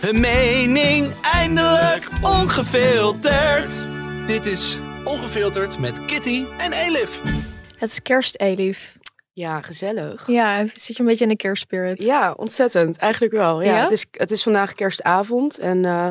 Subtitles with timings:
[0.00, 3.82] Hun mening eindelijk ongefilterd.
[4.26, 7.20] Dit is Ongefilterd met Kitty en Elif.
[7.76, 8.96] Het is kerst, Elif.
[9.32, 10.26] Ja, gezellig.
[10.26, 12.02] Ja, zit je een beetje in de kerstspirit?
[12.02, 12.96] Ja, ontzettend.
[12.96, 13.62] Eigenlijk wel.
[13.62, 13.80] Ja, Ja?
[13.82, 16.10] Het, is, het is vandaag kerstavond en eh,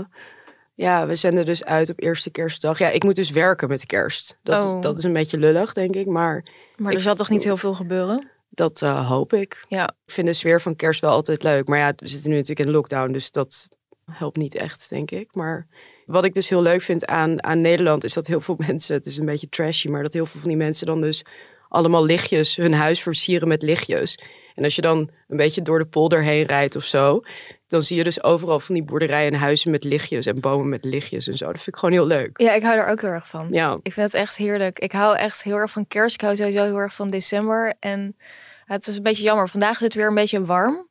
[0.76, 2.78] ja, we zenden dus uit op eerste kerstdag.
[2.80, 4.38] Ja, ik moet dus werken met kerst.
[4.44, 4.68] Dat, Oh.
[4.76, 6.46] is, dat is een beetje lullig, denk ik, maar
[6.78, 8.28] Maar er Ik- zal toch niet heel veel gebeuren?
[8.50, 9.66] dat eh, hoop ik.
[9.68, 9.84] Ja.
[10.06, 11.68] Ik vind de sfeer van kerst wel altijd leuk.
[11.68, 13.68] Maar ja, we zitten nu natuurlijk in lockdown, dus dat
[14.12, 15.36] helpt niet echt, denk ik.
[15.36, 15.68] Maar
[16.06, 19.06] wat ik dus heel leuk vind aan, aan Nederland is dat heel veel mensen, het
[19.06, 21.26] is een beetje trashy, maar dat heel veel van die mensen dan dus
[21.70, 24.20] allemaal lichtjes, hun huis versieren met lichtjes.
[24.56, 27.22] En als je dan een beetje door de polder heen rijdt of zo,
[27.68, 30.84] dan zie je dus overal van die boerderijen en huizen met lichtjes en bomen met
[30.86, 31.46] lichtjes en zo.
[31.46, 32.42] Dat vind ik gewoon heel leuk.
[32.42, 33.48] Ja, ik hou er ook heel erg van.
[33.52, 34.80] Ja, Ik vind het echt heerlijk.
[34.80, 36.16] Ik hou echt heel erg van kerst.
[36.16, 37.74] Ik hou sowieso heel erg van december.
[37.80, 38.16] En
[38.66, 39.50] het is een beetje jammer.
[39.50, 40.88] Vandaag is het weer een beetje warm.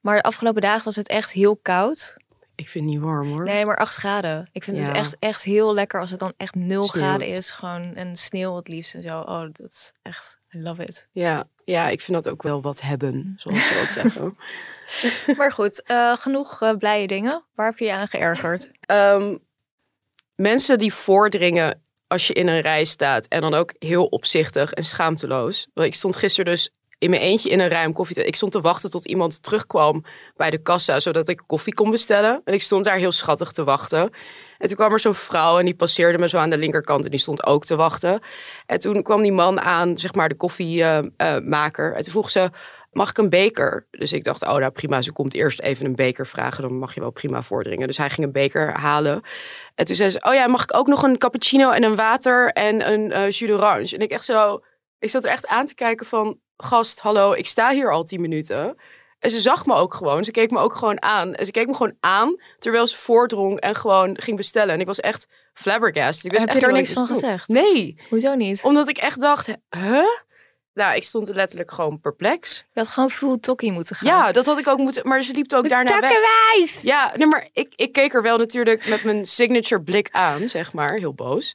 [0.00, 2.16] Maar de afgelopen dagen was het echt heel koud.
[2.54, 3.44] Ik vind het niet warm hoor.
[3.44, 4.48] Nee, maar 8 graden.
[4.52, 4.92] Ik vind het Ja.
[4.92, 7.04] echt, echt heel lekker als het dan echt 0 Sneeuwt.
[7.06, 7.50] graden is.
[7.50, 9.20] Gewoon en sneeuw het liefst en zo.
[9.20, 11.08] Oh, dat is echt, I love it.
[11.12, 14.36] Ja, ja, ik vind dat ook wel wat hebben, zoals ze dat zeggen.
[15.36, 17.44] Maar goed, eh, genoeg eh, blije dingen.
[17.54, 18.70] Waar heb je je aan geërgerd?
[18.80, 19.36] Ehm,
[20.34, 24.84] mensen die voordringen als je in een rij staat en dan ook heel opzichtig en
[24.84, 25.66] schaamteloos.
[25.74, 26.70] Want ik stond gisteren dus
[27.02, 28.24] in mijn eentje in een ruim koffie.
[28.24, 30.04] Ik stond te wachten tot iemand terugkwam
[30.36, 32.40] bij de kassa, zodat ik koffie kon bestellen.
[32.44, 34.10] En ik stond daar heel schattig te wachten.
[34.58, 37.10] En toen kwam er zo'n vrouw en die passeerde me zo aan de linkerkant en
[37.10, 38.22] die stond ook te wachten.
[38.66, 41.94] En toen kwam die man aan, zeg maar de koffiemaker.
[41.94, 42.50] en toen vroeg ze,
[42.92, 43.86] mag ik een beker?
[43.90, 46.62] Dus ik dacht, oh nou prima, ze komt eerst even een beker vragen.
[46.62, 47.86] Dan mag je wel prima voordringen.
[47.86, 49.22] Dus hij ging een beker halen.
[49.74, 52.52] En toen zei ze, oh ja, mag ik ook nog een cappuccino en een water
[52.52, 53.94] en een eh jus d'orange?
[53.94, 54.60] En ik echt zo,
[54.98, 58.20] ik zat er echt aan te kijken van, gast, hallo, ik sta hier al tien
[58.20, 58.76] minuten.
[59.18, 60.24] En ze zag me ook gewoon.
[60.24, 61.34] Ze keek me ook gewoon aan.
[61.34, 64.74] En ze keek me gewoon aan terwijl ze voordrong en gewoon ging bestellen.
[64.74, 66.24] En ik was echt flabbergasted.
[66.24, 67.48] Ik wist Heb echt je er niks van gezegd?
[67.48, 68.62] Nee, Hoezo niet?
[68.62, 70.04] omdat ik echt dacht, huh?
[70.74, 72.64] Nou, ik stond letterlijk gewoon perplex.
[72.72, 74.08] Je had gewoon full tokkie moeten gaan.
[74.08, 75.08] Ja, dat had ik ook moeten.
[75.08, 76.10] Maar ze liep ook daarna weg.
[76.10, 76.82] Takkenwijf!
[76.82, 80.72] Ja, nee, maar ik, ik keek er wel natuurlijk met mijn signature blik aan, zeg
[80.72, 81.52] maar, heel boos.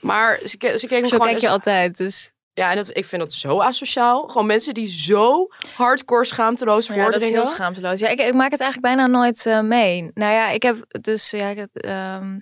[0.00, 0.48] Maar ze,
[0.78, 1.26] ze keek me Zo gewoon.
[1.26, 2.32] kijk je altijd, dus...
[2.58, 4.28] Ja, en dat, ik vind dat zo asociaal.
[4.28, 8.00] Gewoon mensen die zo hardcore schaamteloos Ja, dat is heel schaamteloos.
[8.00, 10.10] Ja, ik, ik maak het eigenlijk bijna nooit eh, mee.
[10.14, 12.38] Nou ja, ik heb dus ja, ik heb, ehm,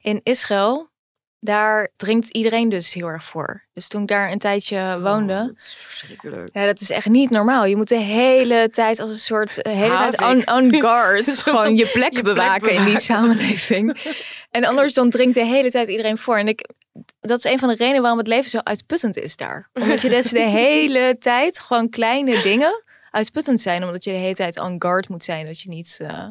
[0.00, 0.90] in Israël,
[1.46, 3.64] daar drinkt iedereen dus heel erg voor.
[3.72, 6.48] Dus toen ik daar een tijdje woonde, Oh, dat is verschrikkelijk.
[6.52, 7.64] ja, dat is echt niet normaal.
[7.64, 11.76] Je moet de hele tijd als een soort eh, hele tijd on, on guard gewoon
[11.76, 13.96] je plek je plek bewaken in die samenleving.
[14.50, 16.38] en anders dan drinkt de hele tijd iedereen voor.
[16.38, 16.68] En ik,
[17.20, 19.68] dat is een van de redenen waarom het leven zo uitputtend is daar.
[19.72, 23.84] Omdat je dus de hele tijd gewoon kleine dingen uitputtend zijn.
[23.84, 25.46] Omdat je de hele tijd on guard moet zijn.
[25.46, 25.98] Dat je niet...
[26.00, 26.24] eh,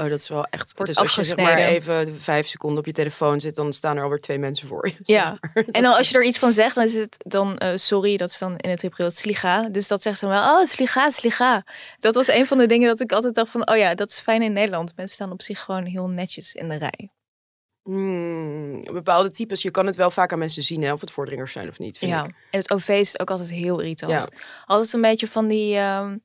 [0.00, 0.72] Oh, dat is wel echt.
[0.76, 3.96] Wordt dus als je zeg maar even vijf seconden op je telefoon zit, dan staan
[3.96, 4.94] er alweer twee mensen voor je.
[5.02, 5.38] Ja.
[5.70, 8.28] En dan als je er iets van zegt, dan is het dan eh, sorry, dat
[8.30, 9.68] is dan in het Hebreeuws sliga.
[9.68, 11.64] Dus dat zegt dan wel, oh sliga, sliga.
[11.98, 14.20] Dat was een van de dingen dat ik altijd dacht van, oh ja, dat is
[14.20, 14.92] fijn in Nederland.
[14.96, 17.10] Mensen staan op zich gewoon heel netjes in de rij.
[17.82, 21.52] Hmm, bepaalde types, je kan het wel vaak aan mensen zien, hè, of het voordringers
[21.52, 21.98] zijn of niet.
[21.98, 22.24] Vind Ja.
[22.24, 22.34] ik.
[22.50, 24.12] En het OV is ook altijd heel irritant.
[24.12, 24.28] Ja.
[24.66, 26.16] Altijd een beetje van die ehm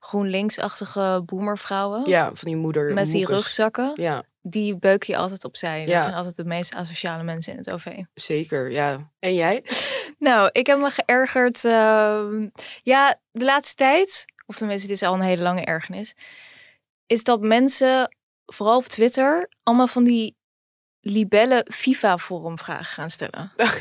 [0.00, 2.08] GroenLinks-achtige boomervrouwen.
[2.08, 2.92] ja, van die moeder.
[2.92, 3.92] Met die rugzakken.
[3.94, 5.78] Ja, Die beuk je altijd opzij.
[5.80, 6.02] Dat Ja.
[6.02, 7.86] zijn altijd de meest asociale mensen in het OV.
[8.14, 8.70] zeker.
[8.70, 9.10] Ja.
[9.18, 9.64] En jij?
[10.18, 11.64] Nou, ik heb me geërgerd.
[11.64, 12.48] ehm,
[12.82, 16.14] ja, de laatste tijd, of tenminste, dit is al een hele lange ergernis.
[17.06, 20.36] Is dat mensen, vooral op Twitter, allemaal van die
[21.00, 23.52] libelle FIFA-forum vragen gaan stellen.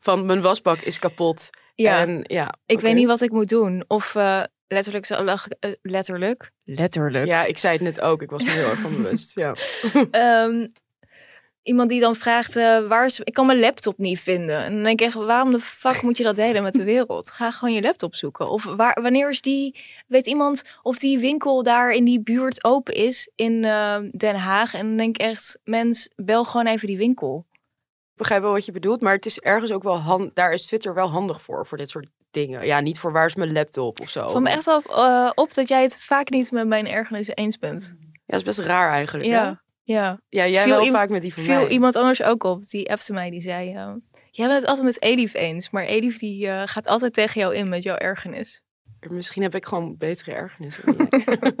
[0.00, 1.50] Van mijn wasbak is kapot.
[1.74, 3.84] Ja, En, ja ik weet niet wat ik moet doen.
[3.86, 7.26] Of eh, letterlijk, zo lag, eh, letterlijk, letterlijk.
[7.26, 8.22] Ja, ik zei het net ook.
[8.22, 9.34] Ik was me heel erg van bewust.
[9.38, 9.54] Ja.
[10.10, 10.66] Ehm,
[11.62, 14.64] iemand die dan vraagt, eh, waar is, ik kan mijn laptop niet vinden.
[14.64, 17.30] En dan denk ik echt, waarom de fuck moet je dat delen met de wereld?
[17.30, 18.50] Ga gewoon je laptop zoeken.
[18.50, 19.76] Of waar, wanneer is die,
[20.06, 24.74] weet iemand of die winkel daar in die buurt open is in eh, Den Haag?
[24.74, 27.46] En dan denk ik echt, mens, bel gewoon even die winkel.
[28.12, 30.66] Ik begrijp wel wat je bedoelt, maar het is ergens ook wel hand, daar is
[30.66, 32.66] Twitter wel handig voor, voor dit soort dingen.
[32.66, 34.28] Ja, niet voor waar is mijn laptop of zo.
[34.28, 37.58] Van me echt wel eh, op dat jij het vaak niet met mijn ergernissen eens
[37.58, 37.94] bent.
[38.00, 39.26] Ja, dat is best raar eigenlijk.
[39.28, 39.42] Ja.
[39.42, 39.62] Ja.
[39.82, 41.68] Ja, Ja, jij Viel wel vaak met die van viel mij.
[41.68, 42.66] iemand anders ook op.
[42.68, 43.74] Die appte mij, die zei...
[43.74, 43.92] eh,
[44.30, 45.70] jij bent het altijd met Elif eens.
[45.70, 48.62] Maar Elif die eh, gaat altijd tegen jou in met jouw ergernis.
[49.08, 50.84] Misschien heb ik gewoon betere ergernissen.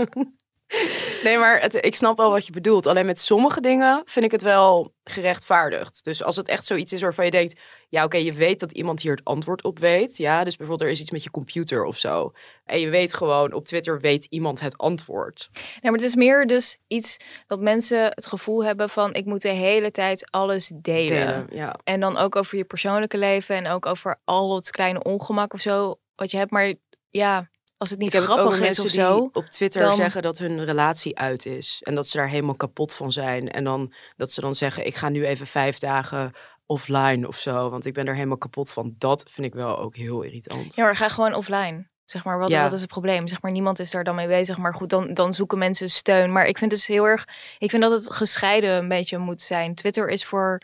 [1.24, 2.86] nee, maar het, ik snap wel wat je bedoelt.
[2.86, 6.04] Alleen met sommige dingen vind ik het wel gerechtvaardigd.
[6.04, 7.60] Dus als het echt zoiets is waarvan je denkt...
[7.90, 10.16] Ja, oké, je weet dat iemand hier het antwoord op weet.
[10.16, 12.32] Ja, dus bijvoorbeeld er is iets met je computer of zo.
[12.64, 15.48] En je weet gewoon, op Twitter weet iemand het antwoord.
[15.52, 17.16] Nee, maar het is meer dus iets
[17.46, 19.14] dat mensen het gevoel hebben van...
[19.14, 21.26] ik moet de hele tijd alles delen.
[21.26, 21.76] Delen, ja.
[21.84, 25.60] En dan ook over je persoonlijke leven en ook over al het kleine ongemak of
[25.60, 26.50] zo wat je hebt.
[26.50, 26.74] Maar
[27.10, 27.48] ja,
[27.78, 29.18] als het niet Ik heb het ook grappig met is of mensen zo.
[29.18, 31.80] die op Twitter dan- zeggen dat hun relatie uit is.
[31.82, 33.50] En dat ze daar helemaal kapot van zijn.
[33.50, 36.32] En dan dat ze dan zeggen, ik ga nu even vijf dagen
[36.66, 37.70] offline of zo.
[37.70, 38.94] Want ik ben er helemaal kapot van.
[38.98, 40.74] Dat vind ik wel ook heel irritant.
[40.74, 41.88] Ja, maar ga gewoon offline.
[42.04, 42.62] Zeg maar, wat, Ja.
[42.62, 43.28] wat is het probleem?
[43.28, 44.58] Zeg maar, niemand is daar dan mee bezig.
[44.58, 46.32] Maar goed, dan, dan zoeken mensen steun.
[46.32, 47.24] Maar ik vind het dus heel erg...
[47.58, 49.74] Ik vind dat het gescheiden een beetje moet zijn.
[49.74, 50.62] Twitter is voor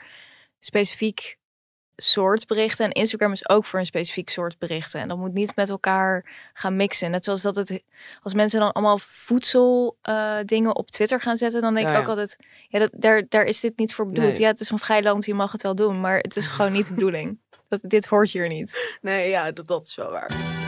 [0.58, 1.36] specifiek
[1.96, 2.84] soort berichten.
[2.84, 5.00] En Instagram is ook voor een specifiek soort berichten.
[5.00, 7.10] En dat moet niet met elkaar gaan mixen.
[7.10, 7.84] Net zoals dat het...
[8.22, 11.62] Als mensen dan allemaal voedsel eh, dingen op Twitter gaan zetten...
[11.62, 12.10] dan denk Ja, ik ook ja.
[12.10, 12.36] altijd...
[12.68, 14.32] Ja, dat, daar, daar is dit niet voor bedoeld.
[14.32, 14.40] Nee.
[14.40, 16.00] Ja, het is een vrij land, je mag het wel doen.
[16.00, 17.38] Maar het is gewoon niet de bedoeling.
[17.68, 18.96] Dat, dit hoort hier niet.
[19.00, 20.62] Nee, ja, dat, dat is wel waar.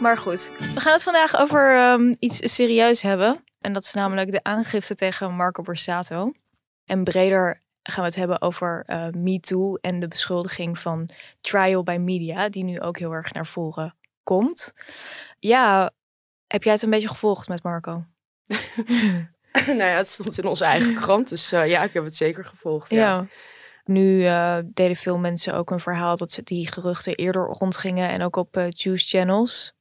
[0.00, 3.44] Maar goed, we gaan het vandaag over ehm, iets serieus hebben.
[3.60, 6.32] En dat is namelijk de aangifte tegen Marco Borsato.
[6.84, 11.08] En breder gaan we het hebben over eh MeToo en de beschuldiging van
[11.40, 14.74] trial by media, die nu ook heel erg naar voren komt.
[15.38, 15.90] Ja,
[16.46, 18.04] heb jij het een beetje gevolgd met Marco?
[19.66, 21.28] nou ja, het stond in onze eigen krant.
[21.28, 22.90] Dus eh, ja, ik heb het zeker gevolgd.
[22.90, 22.98] Ja.
[22.98, 23.26] Ja.
[23.84, 28.22] Nu eh, deden veel mensen ook een verhaal dat ze die geruchten eerder rondgingen en
[28.22, 29.72] ook op eh Juice channels.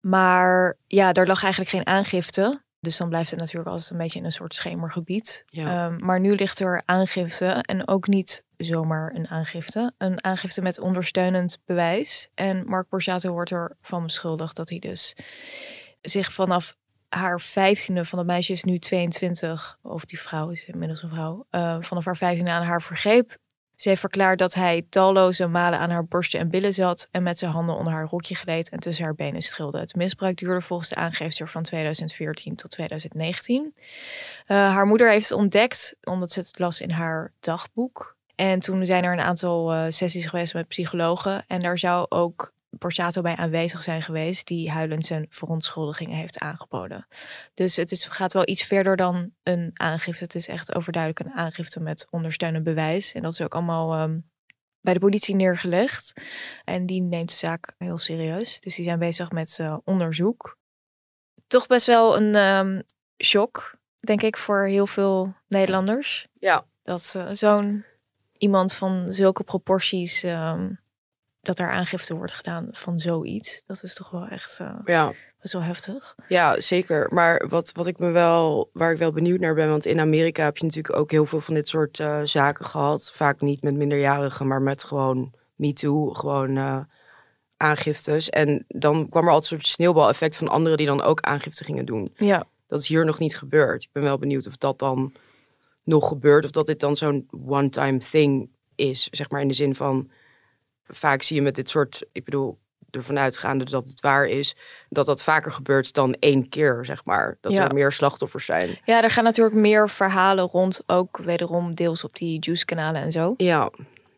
[0.00, 2.61] Maar ja, daar lag eigenlijk geen aangifte.
[2.82, 5.44] Dus dan blijft het natuurlijk altijd een beetje in een soort schemergebied.
[5.46, 5.86] Ja.
[5.86, 9.92] Ehm, maar nu ligt er aangifte en ook niet zomaar een aangifte.
[9.98, 12.28] Een aangifte met ondersteunend bewijs.
[12.34, 15.16] En Mark Borsato wordt ervan beschuldigd dat hij dus
[16.00, 16.76] zich vanaf
[17.08, 21.46] haar vijftiende, van dat meisje is nu 22, of die vrouw is inmiddels een vrouw,
[21.50, 23.38] eh, vanaf haar vijftiende aan haar vergreep.
[23.82, 27.38] Ze heeft verklaard dat hij talloze malen aan haar borsten en billen zat en met
[27.38, 29.78] zijn handen onder haar rokje gleed en tussen haar benen streelde.
[29.78, 33.74] Het misbruik duurde volgens de aangifster van 2014 tot 2019.
[34.46, 38.16] Eh, haar moeder heeft het ontdekt omdat ze het las in haar dagboek.
[38.34, 42.52] En toen zijn er een aantal eh, sessies geweest met psychologen en daar zou ook
[42.78, 47.06] Borsato bij aanwezig zijn geweest die huilend zijn verontschuldigingen heeft aangeboden.
[47.54, 50.24] Dus het is, gaat wel iets verder dan een aangifte.
[50.24, 53.12] Het is echt overduidelijk een aangifte met ondersteunend bewijs.
[53.12, 54.18] En dat is ook allemaal ehm,
[54.80, 56.12] bij de politie neergelegd.
[56.64, 58.60] En die neemt de zaak heel serieus.
[58.60, 60.58] Dus die zijn bezig met eh, onderzoek.
[61.46, 62.80] Toch best wel een ehm,
[63.24, 66.26] shock, denk ik, voor heel veel Nederlanders.
[66.32, 66.66] Ja.
[66.82, 67.84] Dat eh, zo'n
[68.38, 70.70] iemand van zulke proporties, ehm,
[71.42, 73.62] dat daar aangifte wordt gedaan van zoiets.
[73.66, 75.12] Dat is toch wel echt eh, ja.
[75.40, 76.14] best wel heftig.
[76.28, 77.06] Ja, zeker.
[77.14, 80.44] Maar wat, wat ik me wel, waar ik wel benieuwd naar ben, want in Amerika
[80.44, 83.12] heb je natuurlijk ook heel veel van dit soort eh, zaken gehad.
[83.12, 86.78] Vaak niet met minderjarigen, maar met gewoon MeToo, gewoon eh,
[87.56, 88.30] aangiftes.
[88.30, 91.84] En dan kwam er altijd een soort sneeuwbaleffect van anderen die dan ook aangifte gingen
[91.84, 92.12] doen.
[92.16, 93.82] Ja, Dat is hier nog niet gebeurd.
[93.82, 95.12] Ik ben wel benieuwd of dat dan
[95.84, 99.74] nog gebeurt, of dat dit dan zo'n one-time thing is, zeg maar in de zin
[99.74, 100.10] van
[100.86, 102.58] vaak zie je met dit soort, ik bedoel,
[102.90, 104.56] ervan uitgaande dat het waar is,
[104.88, 107.38] dat dat vaker gebeurt dan één keer, zeg maar.
[107.40, 107.68] Dat Ja.
[107.68, 108.78] er meer slachtoffers zijn.
[108.84, 113.34] Ja, er gaan natuurlijk meer verhalen rond, ook wederom deels op die Juice-kanalen en zo.
[113.36, 113.70] Ja,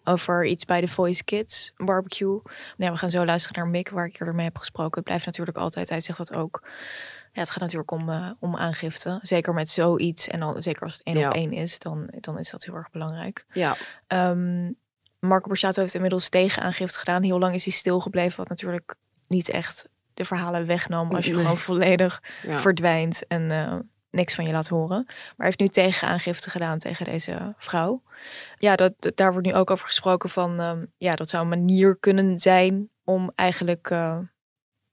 [0.07, 2.41] Over iets bij de Voice Kids barbecue.
[2.77, 4.95] Ja, we gaan zo luisteren naar Mick, waar ik eerder mee heb gesproken.
[4.95, 6.61] Het blijft natuurlijk altijd, hij zegt dat ook.
[7.33, 9.19] Ja, het gaat natuurlijk om, eh, om aangifte.
[9.23, 10.29] Zeker met zoiets.
[10.29, 11.29] En dan, zeker als het één Ja.
[11.29, 13.45] op één is, dan, dan is dat heel erg belangrijk.
[13.53, 14.71] ja, Ehm
[15.27, 17.23] Marco Borsato heeft inmiddels tegenaangifte gedaan.
[17.23, 18.95] Heel lang is hij stilgebleven, wat natuurlijk
[19.29, 21.41] niet echt de verhalen wegnam als je Nee.
[21.41, 22.59] gewoon volledig ja.
[22.59, 23.77] verdwijnt en eh,
[24.11, 25.05] niks van je laat horen.
[25.07, 28.03] Maar hij heeft nu tegenaangifte gedaan tegen deze vrouw.
[28.57, 31.97] Ja, dat, daar wordt nu ook over gesproken van, ehm, ja, dat zou een manier
[31.97, 34.29] kunnen zijn om eigenlijk eh, andere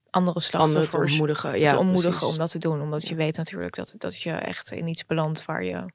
[0.09, 1.59] anderen te slachtoffers ontmoedigen.
[1.59, 2.33] Ja, te ontmoedigen precies.
[2.33, 2.81] om dat te doen.
[2.81, 5.85] Omdat je weet natuurlijk dat, dat je echt in iets belandt waar je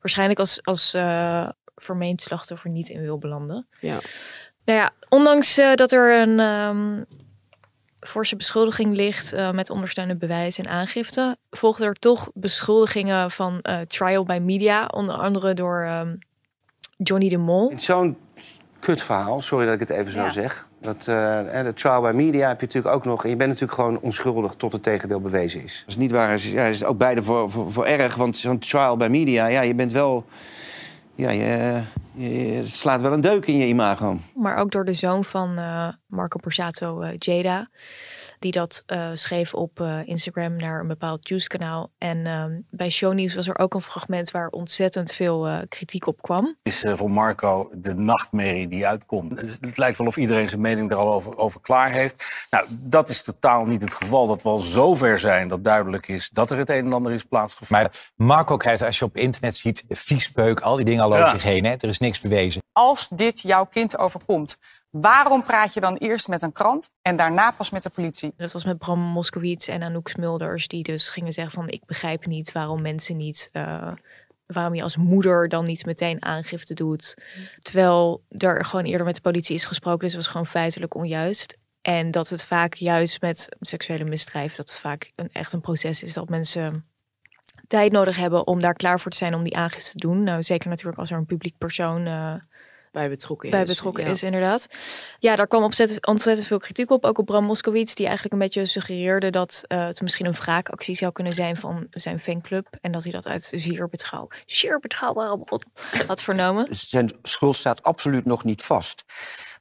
[0.00, 1.48] waarschijnlijk als, als eh,
[1.82, 3.66] vermeend slachtoffer niet in wil belanden.
[3.80, 3.98] Ja.
[4.64, 7.02] Nou ja, ondanks eh, dat er een ehm
[8.00, 13.80] forse beschuldiging ligt eh, met ondersteunend bewijs en aangifte, volgen er toch beschuldigingen van eh,
[13.80, 16.14] trial by media, onder andere door ehm,
[16.96, 17.72] Johnny de Mol.
[17.76, 18.16] Zo'n
[18.78, 20.28] kutverhaal, sorry dat ik het even zo Ja.
[20.30, 20.68] zeg.
[20.80, 23.24] Dat, uh, de trial by media heb je natuurlijk ook nog.
[23.24, 25.82] En je bent natuurlijk gewoon onschuldig tot het tegendeel bewezen is.
[25.86, 28.14] Als het niet waar is, ja, is het ook beide voor, voor, voor erg.
[28.14, 30.24] Want zo'n trial by media, ja, je bent wel
[31.20, 31.30] ja,
[32.14, 34.18] je, slaat wel een deuk in je imago.
[34.34, 37.68] Maar ook door de zoon van uh, Marco Borsato, uh, Jada
[38.40, 41.90] die dat uh, schreef op uh, Instagram naar een bepaald Juice-kanaal.
[41.98, 46.22] En um, bij Shownieuws was er ook een fragment waar ontzettend veel uh, kritiek op
[46.22, 46.56] kwam.
[46.62, 49.40] Is voor Marco de nachtmerrie die uitkomt.
[49.40, 52.46] Het lijkt wel of iedereen zijn mening er al over, over klaar heeft.
[52.50, 54.26] Nou, dat is totaal niet het geval.
[54.26, 57.24] Dat we al zover zijn dat duidelijk is dat er het een en ander is
[57.24, 57.90] plaatsgevonden.
[57.90, 61.30] Maar Marco krijgt, als je op internet ziet, viespeuk, al die dingen al over ja.
[61.30, 61.64] zich heen.
[61.64, 61.70] Hè?
[61.70, 62.62] Er is niks bewezen.
[62.72, 64.58] Als dit jouw kind overkomt,
[64.90, 68.32] Waarom praat je dan eerst met een krant en daarna pas met de politie?
[68.36, 72.26] Dat was met Bram Moskowitz en Anouk Smulders, die dus gingen zeggen van ik begrijp
[72.26, 73.92] niet waarom mensen niet, uh,
[74.46, 77.16] waarom je als moeder dan niet meteen aangifte doet.
[77.58, 81.58] Terwijl er gewoon eerder met de politie is gesproken, dus het was gewoon feitelijk onjuist.
[81.82, 86.02] En dat het vaak juist met seksuele misdrijven, dat het vaak een, echt een proces
[86.02, 86.84] is dat mensen
[87.66, 90.22] tijd nodig hebben om daar klaar voor te zijn om die aangifte te doen.
[90.22, 92.34] Nou, zeker natuurlijk als er een publiek persoon uh,
[92.90, 94.66] bij betrokken bij betrokken is, inderdaad.
[95.18, 97.04] Ja, daar kwam ontzettend, ontzettend veel kritiek op.
[97.04, 100.96] Ook op Bram Moskowitz, die eigenlijk een beetje suggereerde dat uh, het misschien een wraakactie
[100.96, 102.66] zou kunnen zijn van zijn fanclub.
[102.80, 105.62] En dat hij dat uit zeer betrouw, zeer betrouwbare bron
[106.06, 106.66] had vernomen.
[106.70, 109.04] Zijn schuld staat absoluut nog niet vast.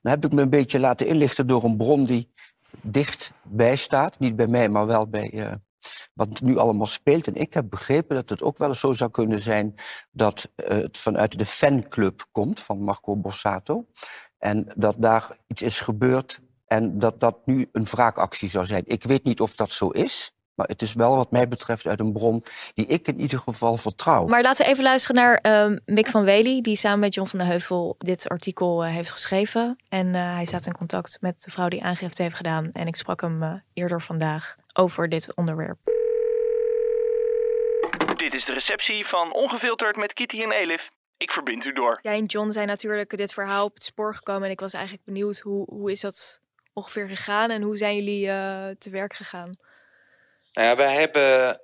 [0.02, 2.34] Dan heb ik me een beetje laten inlichten door een bron die
[2.82, 4.20] dichtbij staat.
[4.20, 5.52] Niet bij mij, maar wel bij uh,
[6.20, 7.28] wat nu allemaal speelt.
[7.28, 9.76] En ik heb begrepen dat het ook wel eens zo zou kunnen zijn
[10.12, 13.86] dat uh, het vanuit de fanclub komt van Marco Borsato.
[14.38, 18.84] En dat daar iets is gebeurd en dat dat nu een wraakactie zou zijn.
[18.86, 20.34] Ik weet niet of dat zo is.
[20.56, 23.78] Maar het is wel wat mij betreft uit een bron die ik in ieder geval
[23.78, 24.26] vertrouw.
[24.26, 27.40] Maar laten we even luisteren naar uh, Mick van Wely, die samen met John van
[27.40, 29.78] der Heuvel dit artikel uh, heeft geschreven.
[29.90, 32.70] En uh, hij staat in contact met de vrouw die aangifte heeft gedaan.
[32.74, 35.99] En ik sprak hem eerder vandaag over dit onderwerp.
[38.20, 40.82] Dit is de receptie van Ongefilterd met Kitty en Elif.
[41.18, 42.00] Ik verbind u door.
[42.02, 44.44] Jij en John zijn natuurlijk dit verhaal op het spoor gekomen.
[44.44, 46.42] En ik was eigenlijk benieuwd, hoe, hoe is dat
[46.74, 47.50] ongeveer gegaan?
[47.50, 48.26] En hoe zijn jullie
[48.78, 49.50] te werk gegaan?
[50.54, 51.62] Nou ja, wij hebben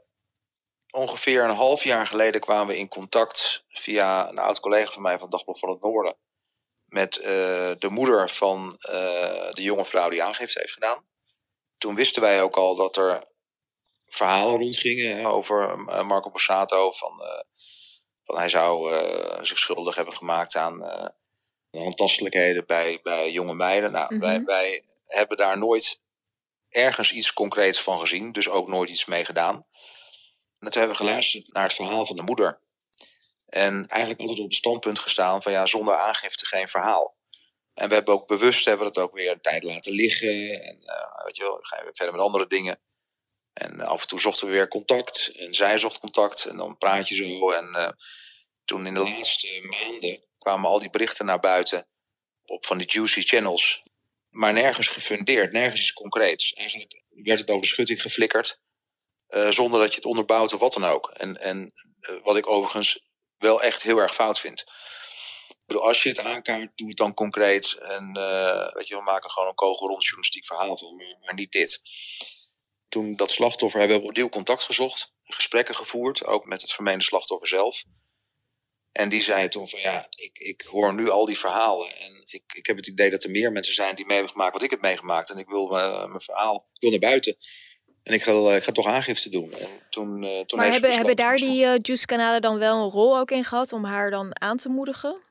[0.90, 5.20] ongeveer een half jaar geleden kwamen we in contact via een oud collega van mij
[5.20, 6.18] van Dagblad van het Noorden.
[6.86, 7.26] Met uh,
[7.78, 11.06] de moeder van uh, de jonge vrouw die aangifte heeft gedaan.
[11.78, 13.34] Toen wisten wij ook al dat er
[14.16, 16.92] verhalen rondgingen over uh, Marco Borsato.
[16.92, 17.22] Van,
[18.24, 18.94] van hij zou
[19.46, 21.12] zich schuldig hebben gemaakt aan
[21.72, 23.92] handtastelijkheden bij, bij jonge meiden.
[23.92, 24.30] Nou, mm -hmm.
[24.30, 26.00] wij, wij hebben daar nooit
[26.70, 29.56] ergens iets concreets van gezien, dus ook nooit iets mee gedaan.
[30.60, 32.60] En toen hebben we geluisterd naar het verhaal van de moeder.
[33.46, 37.16] En eigenlijk altijd op het standpunt gestaan van ja, zonder aangifte geen verhaal.
[37.74, 40.62] En we hebben ook bewust hebben we het ook weer een tijd laten liggen.
[40.62, 42.80] En uh, weet je wel, gaan we verder met andere dingen.
[43.56, 45.32] En af en toe zochten we weer contact.
[45.36, 46.46] En zij zocht contact.
[46.46, 47.52] En dan praat je zo.
[47.52, 47.90] En uh,
[48.66, 51.88] toen in de laatste maanden kwamen al die berichten naar buiten.
[52.46, 53.84] Op van die juicy channels
[54.36, 56.54] maar nergens gefundeerd, nergens iets concreets.
[56.54, 58.60] Eigenlijk werd het over de schutting geflikkerd,
[59.30, 61.10] uh, zonder dat je het onderbouwt of wat dan ook.
[61.10, 61.72] En, en
[62.24, 63.06] wat ik overigens
[63.38, 64.60] wel echt heel erg fout vind.
[65.50, 67.74] Ik bedoel, als je het aankaart, doe het dan concreet.
[67.74, 68.14] En
[68.74, 71.82] weet je, we maken gewoon een kogelrond journalistiek verhaal van, maar niet dit.
[72.96, 77.48] Toen dat slachtoffer hebben we opnieuw contact gezocht, gesprekken gevoerd, ook met het vermeende slachtoffer
[77.48, 77.84] zelf.
[78.92, 81.88] En die zei toen van ja, ik, ik hoor nu al die verhalen.
[81.88, 84.54] En ik, ik heb het idee dat er meer mensen zijn die mee hebben gemaakt
[84.54, 85.30] wat ik heb meegemaakt.
[85.30, 87.36] En ik wil uh, mijn verhaal, ik wil naar buiten.
[88.04, 89.54] En ik ga, uh, ik ga toch aangifte doen.
[89.54, 93.18] En toen, uh, toen maar hebben, hebben daar die uh, Juice-kanalen dan wel een rol
[93.18, 95.22] ook in gehad om haar dan aan te moedigen?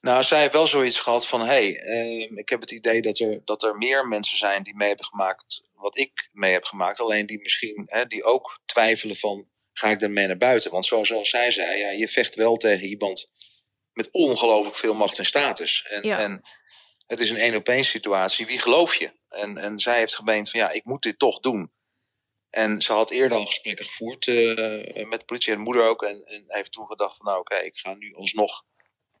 [0.00, 3.18] Nou, zij heeft wel zoiets gehad van: hé, hey, ehm, ik heb het idee dat
[3.18, 7.00] er, dat er meer mensen zijn die mee hebben gemaakt wat ik mee heb gemaakt.
[7.00, 10.70] Alleen die misschien, hè, die ook twijfelen van ga ik daarmee naar buiten?
[10.70, 13.26] Want zoals, zij zei, ja, je vecht wel tegen iemand
[13.92, 15.86] met ongelooflijk veel macht en status.
[15.88, 16.18] En, ja.
[16.18, 16.42] en
[17.06, 18.46] het is een één op één situatie.
[18.46, 19.12] Wie geloof je?
[19.28, 21.72] En, en zij heeft gemeend van ja, ik moet dit toch doen.
[22.50, 26.02] En ze had eerder al gesprekken gevoerd uh, met de politie en de moeder ook.
[26.02, 28.64] En, en heeft toen gedacht van nou oké, okay, ik ga nu alsnog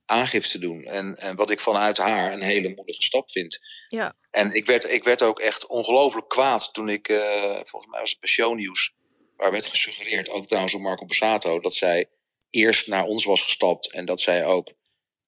[0.06, 0.82] aangifte doen.
[0.82, 3.58] En, en wat ik vanuit haar een hele moedige stap vind.
[3.88, 4.16] Ja.
[4.30, 8.10] En ik werd, ik werd ook echt ongelooflijk kwaad toen ik, uh, volgens mij was
[8.10, 8.94] het bij Shownieuws
[9.36, 12.08] waar werd gesuggereerd, ook trouwens door Marco Borsato, dat zij
[12.50, 14.72] eerst naar ons was gestapt en dat zij ook.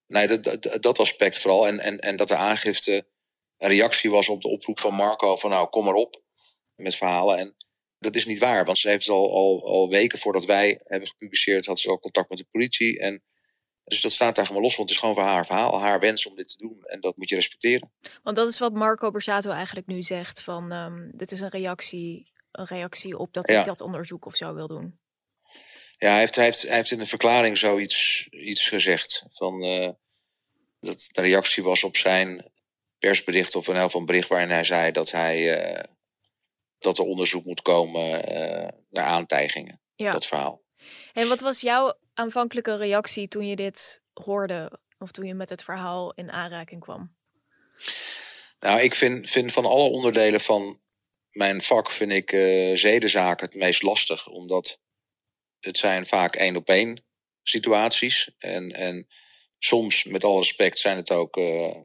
[0.06, 1.66] Nee, dat, dat, dat aspect vooral.
[1.66, 3.06] En, en, en dat de aangifte
[3.59, 6.23] een reactie was op de oproep van Marco: van nou, kom maar op
[6.75, 7.38] met verhalen.
[7.38, 7.56] En
[7.99, 11.66] dat is niet waar, want ze heeft al, al, al weken voordat wij hebben gepubliceerd,
[11.66, 12.99] had ze al contact met de politie.
[12.99, 13.23] En
[13.87, 16.26] Dus dat staat daar gewoon los, want het is gewoon voor haar verhaal, haar wens
[16.26, 16.83] om dit te doen.
[16.85, 17.93] En dat moet je respecteren.
[18.23, 20.40] Want dat is wat Marco Borsato eigenlijk nu zegt.
[20.43, 23.61] Van ehm, dit is een reactie, een reactie op dat Ja.
[23.61, 24.99] ik dat onderzoek of zo wil doen.
[25.99, 29.25] Ja, hij heeft, hij heeft, hij heeft in de verklaring zoiets iets gezegd.
[29.28, 29.88] Van, eh,
[30.81, 32.50] dat een reactie was op zijn
[32.99, 35.85] persbericht, of een bericht waarin hij zei dat, hij, eh,
[36.78, 39.81] dat er onderzoek moet komen eh, naar aantijgingen.
[39.95, 40.12] Ja.
[40.12, 40.62] Dat verhaal.
[41.12, 44.78] En wat was jouw aanvankelijke reactie toen je dit hoorde?
[44.99, 47.16] Of toen je met het verhaal in aanraking kwam?
[48.61, 50.80] Nou, ik vind, vind van alle onderdelen van
[51.37, 54.28] mijn vak vind ik eh, zedenzaken het meest lastig.
[54.28, 54.78] Omdat
[55.61, 57.04] het zijn vaak één op één
[57.42, 58.30] situaties.
[58.38, 59.06] En, en
[59.58, 61.76] soms, met alle respect, zijn het ook, eh,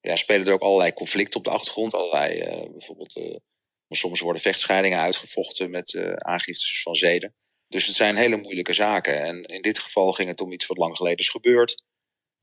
[0.00, 1.94] ja, spelen er ook allerlei conflicten op de achtergrond.
[1.94, 3.40] Allerlei, eh, bijvoorbeeld,
[3.88, 7.34] soms worden vechtscheidingen uitgevochten met aangiftes van zeden.
[7.74, 9.22] Dus het zijn hele moeilijke zaken.
[9.22, 11.84] En in dit geval ging het om iets wat lang geleden is gebeurd.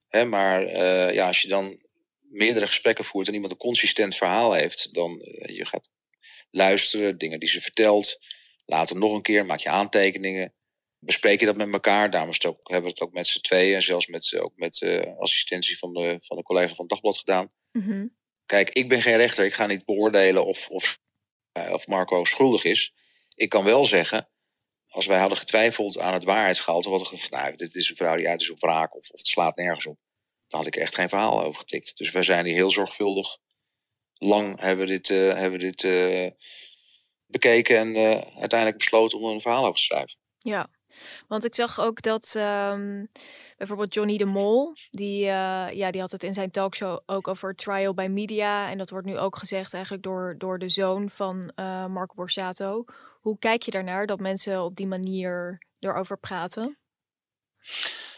[0.08, 1.86] Hè, maar eh, ja, als je dan
[2.20, 5.90] meerdere gesprekken voert en iemand een consistent verhaal heeft, dan uh, je gaat
[6.50, 8.20] luisteren, dingen die ze vertelt,
[8.66, 10.54] later nog een keer, maak je aantekeningen,
[11.00, 12.10] bespreek je dat met elkaar.
[12.10, 15.18] Daarom ook, hebben we het ook met z'n tweeën en zelfs met, ook met uh,
[15.18, 17.52] assistentie van de, van de collega van het Dagblad gedaan.
[17.72, 18.08] Mhm.
[18.46, 21.00] Kijk, ik ben geen rechter, ik ga niet beoordelen of, of,
[21.54, 22.94] of Marco schuldig is.
[23.36, 24.31] Ik kan wel zeggen,
[24.92, 28.30] als wij hadden getwijfeld aan het waarheidsgehalte, wat er nou, dit is een vrouw die
[28.30, 29.98] uit is op wraak of, of het slaat nergens op
[30.52, 31.98] dan had ik echt geen verhaal over getikt.
[31.98, 33.38] Dus wij zijn hier heel zorgvuldig.
[34.14, 36.30] Lang hebben we dit, uh, hebben we dit uh,
[37.26, 40.16] bekeken en uh, uiteindelijk besloten om er een verhaal over te schrijven.
[40.38, 40.68] Ja,
[41.28, 43.12] want ik zag ook dat um,
[43.58, 47.94] bijvoorbeeld Johnny de Mol, die, ja, die had het in zijn talkshow ook over trial
[47.94, 48.70] by media.
[48.70, 52.86] En dat wordt nu ook gezegd eigenlijk door, door de zoon van uh, Marco Borsato.
[53.22, 56.78] Hoe kijk je daarnaar dat mensen op die manier erover praten?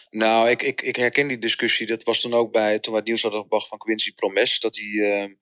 [0.10, 1.88] Nou, ik, ik, ik herken die discussie.
[1.88, 4.76] Dat was toen ook bij, toen we het nieuws hadden gebracht van Quincy Promes, dat
[4.76, 5.34] hij uh,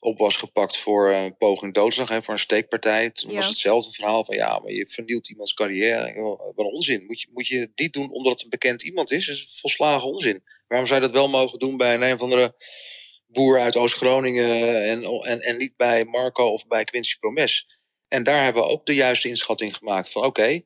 [0.00, 3.10] op was gepakt voor een poging doodslag, hè, voor een steekpartij.
[3.10, 3.36] Toen Ja.
[3.36, 6.20] was hetzelfde verhaal van ja, maar je vernielt iemands carrière.
[6.22, 7.04] Wat een onzin.
[7.06, 9.26] Moet je, moet je niet doen omdat het een bekend iemand is?
[9.26, 10.42] Dat is volslagen onzin.
[10.66, 12.54] Waarom zou je dat wel mogen doen bij een, een of andere
[13.26, 17.77] boer uit Oost-Groningen en, en, en niet bij Marco of bij Quincy Promes?
[18.08, 20.60] En daar hebben we ook de juiste inschatting gemaakt van oké,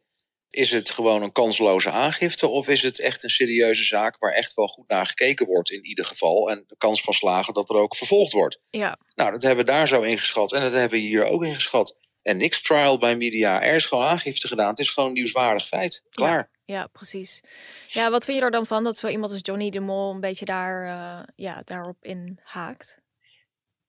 [0.51, 4.55] is het gewoon een kansloze aangifte of is het echt een serieuze zaak waar echt
[4.55, 7.77] wel goed naar gekeken wordt in ieder geval en de kans van slagen dat er
[7.77, 8.59] ook vervolgd wordt?
[8.65, 12.01] Ja, Nou, dat hebben we daar zo ingeschat en dat hebben we hier ook ingeschat.
[12.23, 13.63] En niks trial bij media.
[13.63, 14.69] Er is gewoon aangifte gedaan.
[14.69, 16.03] Het is gewoon een nieuwswaardig feit.
[16.11, 16.51] Klaar.
[16.65, 17.41] ja, precies.
[17.89, 20.21] Ja, wat vind je er dan van dat zo iemand als Johnny de Mol een
[20.21, 23.01] beetje daar, uh, ja, daarop in haakt?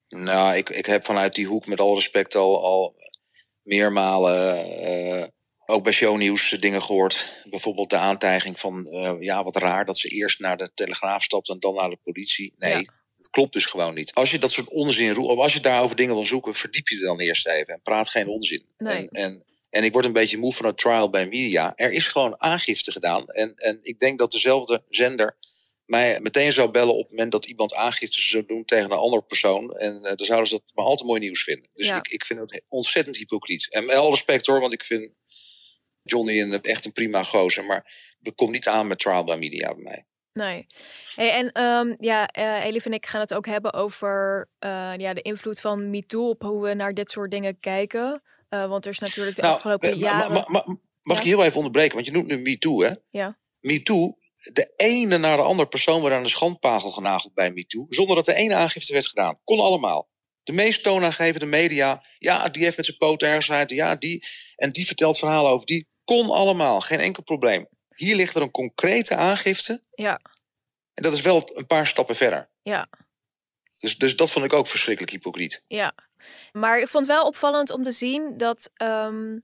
[0.08, 2.96] Nou, ik, ik heb vanuit die hoek met alle respect al, al
[3.64, 4.66] meermalen
[5.20, 5.24] uh,
[5.66, 7.42] ook bij shownieuws dingen gehoord.
[7.50, 11.50] Bijvoorbeeld de aantijging van, uh, ja, wat raar dat ze eerst naar de Telegraaf stapt
[11.50, 12.54] en dan naar de politie.
[12.58, 12.78] Nee, ja.
[13.18, 14.14] het klopt dus gewoon niet.
[14.14, 16.96] Als je dat soort onzin roept, of als je daarover dingen wil zoeken, verdiep je
[16.96, 18.66] er dan eerst even en praat geen onzin.
[18.78, 18.98] Nee.
[18.98, 21.74] En, en, en ik word een beetje moe van het trial bij media.
[21.76, 23.26] Er is gewoon aangifte gedaan.
[23.26, 25.38] En, en ik denk dat dezelfde zender
[25.86, 29.22] mij meteen zou bellen op het moment dat iemand aangifte zou doen tegen een andere
[29.22, 29.72] persoon.
[29.78, 31.70] En uh, dan zouden ze dat maar al te mooi nieuws vinden.
[31.74, 31.98] Dus Ja.
[31.98, 33.68] ik, ik vind het ontzettend hypocriet.
[33.72, 35.12] En met alle respect hoor, want ik vind
[36.02, 37.64] Johnny een, echt een prima gozer.
[37.64, 40.06] Maar er komt niet aan met trial by media bij mij.
[40.34, 40.68] Nee.
[41.16, 45.14] Hey, en ehm, ja, eh Elif en ik gaan het ook hebben over eh, ja,
[45.14, 48.22] de invloed van MeToo op hoe we naar dit soort dingen kijken.
[48.50, 50.32] Eh, want er is natuurlijk de afgelopen eh, ma- jaren...
[50.34, 51.18] ma- ma- mag Ja.
[51.18, 51.94] ik je heel even onderbreken?
[51.94, 52.92] Want je noemt nu MeToo, hè?
[53.10, 53.38] Ja.
[53.60, 54.18] MeToo,
[54.52, 57.86] de ene na de andere persoon werd aan de schandpagel genageld bij MeToo.
[57.90, 59.40] Zonder dat er één aangifte werd gedaan.
[59.44, 60.12] Kon allemaal.
[60.44, 63.70] De meest toonaangevende media, ja, die heeft met zijn poot ergens uit.
[63.70, 64.26] Ja, die.
[64.56, 65.88] En die vertelt verhalen over die.
[66.04, 67.68] Kon allemaal, geen enkel probleem.
[67.96, 69.84] Hier ligt er een concrete aangifte.
[69.96, 70.20] Ja,
[70.94, 72.50] En dat is wel een paar stappen verder.
[72.62, 72.90] ja,
[73.80, 75.64] Dus, dus dat vond ik ook verschrikkelijk hypocriet.
[75.68, 75.94] ja.
[76.52, 79.40] Maar ik vond wel opvallend om te zien dat ehm,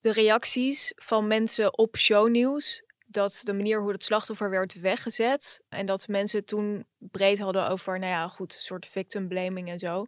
[0.00, 2.82] de reacties van mensen op shownieuws...
[3.06, 5.62] dat de manier hoe het slachtoffer werd weggezet...
[5.68, 9.78] en dat mensen toen breed hadden over, nou ja, goed, een soort victim blaming en
[9.78, 10.06] zo...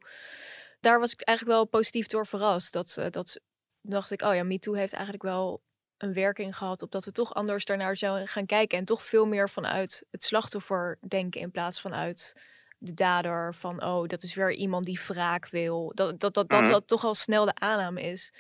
[0.80, 2.72] daar was ik eigenlijk wel positief door verrast.
[2.72, 3.40] Dat, eh, dat
[3.80, 5.62] dacht ik, oh ja, MeToo heeft eigenlijk wel
[5.96, 6.82] een werking gehad...
[6.82, 8.78] op dat we toch anders daarnaar zouden gaan kijken...
[8.78, 11.40] en toch veel meer vanuit het slachtoffer denken...
[11.40, 12.32] in plaats van uit
[12.78, 15.92] de dader van, oh, dat is weer iemand die wraak wil.
[15.94, 16.70] Dat dat, dat, dat, Mhm.
[16.70, 18.32] dat toch al snel de aanname is.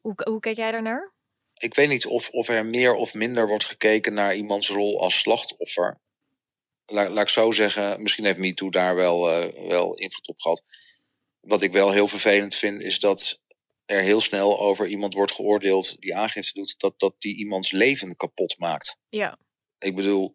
[0.00, 1.12] Hoe, hoe kijk jij daarnaar?
[1.60, 5.18] Ik weet niet of, of er meer of minder wordt gekeken naar iemands rol als
[5.18, 6.00] slachtoffer.
[6.86, 10.62] La, laat ik zo zeggen, misschien heeft MeToo daar wel, eh, wel invloed op gehad.
[11.40, 13.40] Wat ik wel heel vervelend vind, is dat
[13.86, 18.16] er heel snel over iemand wordt geoordeeld die aangifte doet, dat, dat die iemands leven
[18.16, 18.96] kapot maakt.
[19.08, 19.38] Ja,
[19.78, 20.34] Ik bedoel,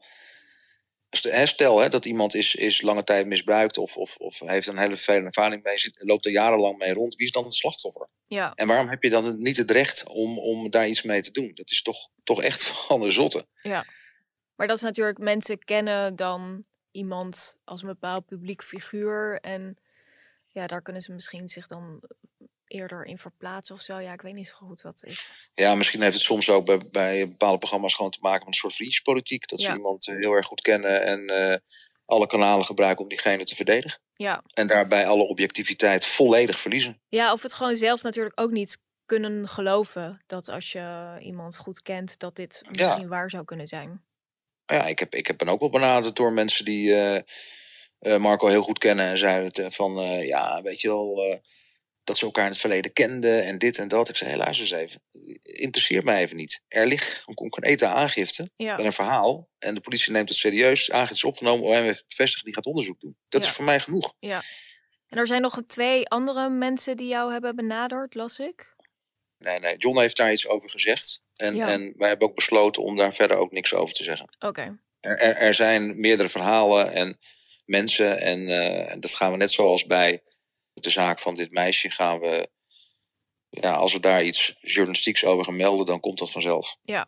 [1.47, 4.95] stel hè, dat iemand is, is lange tijd misbruikt of, of, of heeft een hele
[4.95, 7.15] vervelende ervaring mee, zit, loopt er jarenlang mee rond.
[7.15, 8.10] Wie is dan het slachtoffer?
[8.28, 8.54] Ja.
[8.54, 11.51] En waarom heb je dan niet het recht om, om daar iets mee te doen?
[11.54, 13.45] Dat is toch, toch echt van de zotte.
[13.62, 13.86] Ja.
[14.56, 19.39] Maar dat is natuurlijk, mensen kennen dan iemand als een bepaald publiek figuur.
[19.41, 19.78] En
[20.51, 22.01] ja, daar kunnen ze misschien zich dan
[22.76, 24.00] eerder in verplaatsen of zo.
[24.00, 25.50] Ja, ik weet niet zo goed wat het is.
[25.54, 28.54] Ja, misschien heeft het soms ook bij, bij bepaalde programma's gewoon te maken met een
[28.54, 29.48] soort vriendjespolitiek.
[29.48, 31.58] Dat ze iemand eh, heel erg goed kennen en eh,
[32.06, 34.00] alle kanalen gebruiken om diegene te verdedigen.
[34.16, 34.44] Ja.
[34.54, 37.02] En daarbij alle objectiviteit volledig verliezen.
[37.10, 40.22] ja, of het gewoon zelf natuurlijk ook niet kunnen geloven.
[40.28, 42.70] Dat als je iemand goed kent, dat dit Ja.
[42.72, 44.04] misschien waar zou kunnen zijn.
[44.66, 48.62] Ja, ik, heb, ik heb ben ook wel benaderd door mensen die eh, Marco heel
[48.62, 49.06] goed kennen.
[49.06, 49.94] En zeiden het, van,
[50.26, 51.40] ja, weet je wel,
[52.06, 54.10] dat ze elkaar in het verleden kenden en dit en dat.
[54.10, 55.02] Ik zei, luister eens even.
[55.44, 56.62] Interesseert mij even niet.
[56.68, 58.76] Er ligt een concrete aangifte Ja.
[58.76, 59.50] met een verhaal.
[59.60, 60.91] En de politie neemt het serieus.
[60.91, 63.15] Aangifte is opgenomen, OM heeft bevestigd, die gaat onderzoek doen.
[63.30, 63.50] Dat Ja.
[63.50, 64.13] is voor mij genoeg.
[64.20, 64.41] Ja.
[65.08, 68.74] En er zijn nog twee andere mensen die jou hebben benaderd, las ik.
[69.38, 71.22] Nee, nee, John heeft daar iets over gezegd.
[71.36, 71.68] En, Ja.
[71.68, 74.36] en wij hebben ook besloten om daar verder ook niks over te zeggen.
[74.39, 74.80] Oké.
[75.00, 77.18] Er, er, er zijn meerdere verhalen en
[77.65, 78.20] mensen.
[78.20, 80.22] En eh, en dat gaan we net zoals bij
[80.84, 81.90] de zaak van dit meisje.
[81.90, 82.50] Gaan we,
[83.50, 86.78] ja, als we daar iets journalistieks over gaan melden, dan komt dat vanzelf.
[86.84, 87.08] Ja.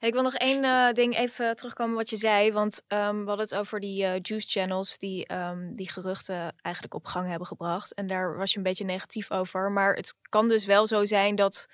[0.00, 2.52] En ik wil nog één eh, ding even terugkomen wat je zei.
[2.52, 6.94] Want ehm, we hadden het over die eh, juice channels die ehm, die geruchten eigenlijk
[6.94, 7.94] op gang hebben gebracht.
[7.94, 9.70] En daar was je een beetje negatief over.
[9.70, 11.66] Maar het kan dus wel zo zijn dat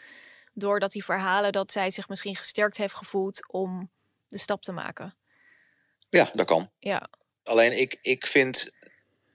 [0.52, 3.90] doordat die verhalen dat zij zich misschien gesterkt heeft gevoeld om
[4.28, 5.16] de stap te maken.
[6.08, 6.70] Ja, dat kan.
[6.78, 7.08] Ja,
[7.48, 8.70] Alleen ik, ik vind.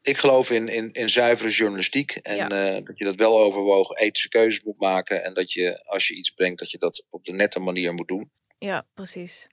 [0.03, 2.11] Ik geloof in, in, in zuivere journalistiek.
[2.11, 2.49] En Ja.
[2.49, 5.23] eh, dat je dat wel overwogen ethische keuzes moet maken.
[5.23, 8.07] En dat je, als je iets brengt, dat je dat op de nette manier moet
[8.07, 8.31] doen.
[8.57, 9.47] ja, precies.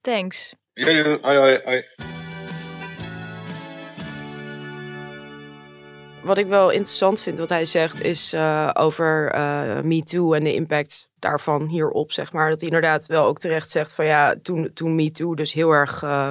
[0.00, 0.54] Thanks.
[0.72, 1.84] Ja, ja, hoi, hoi, hoi.
[6.22, 10.54] Wat ik wel interessant vind wat hij zegt is eh, over eh MeToo en de
[10.54, 12.48] impact daarvan hierop, zeg maar.
[12.50, 16.02] Dat hij inderdaad wel ook terecht zegt van ja, toen, toen MeToo dus heel erg
[16.02, 16.30] eh,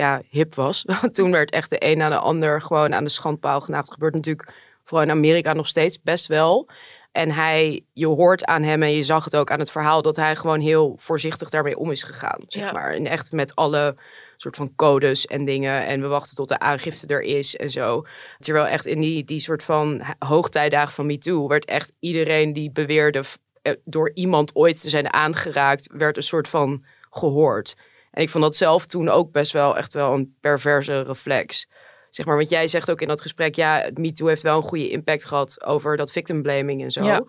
[0.00, 0.84] ja, hip was.
[1.12, 3.84] toen werd echt de een na de ander gewoon aan de schandpaal genaagd.
[3.84, 4.52] Dat gebeurt natuurlijk
[4.84, 6.68] vooral in Amerika nog steeds best wel.
[7.12, 10.16] En hij, je hoort aan hem en je zag het ook aan het verhaal dat
[10.16, 12.40] hij gewoon heel voorzichtig daarmee om is gegaan.
[12.46, 12.72] Zeg Ja.
[12.72, 12.94] maar.
[12.94, 13.96] En echt met alle
[14.36, 15.86] soort van codes en dingen.
[15.86, 18.06] En we wachten tot de aangifte er is en zo.
[18.38, 23.22] Terwijl echt in die, die soort van hoogtijdagen van MeToo werd echt iedereen die beweerde
[23.62, 27.76] eh, door iemand ooit te zijn aangeraakt, werd een soort van gehoord.
[28.10, 31.68] En ik vond dat zelf toen ook best wel echt wel een perverse reflex.
[32.10, 34.62] Zeg maar, want jij zegt ook in dat gesprek, ja, het MeToo heeft wel een
[34.68, 37.04] goede impact gehad over dat victim blaming en zo.
[37.04, 37.22] Ja.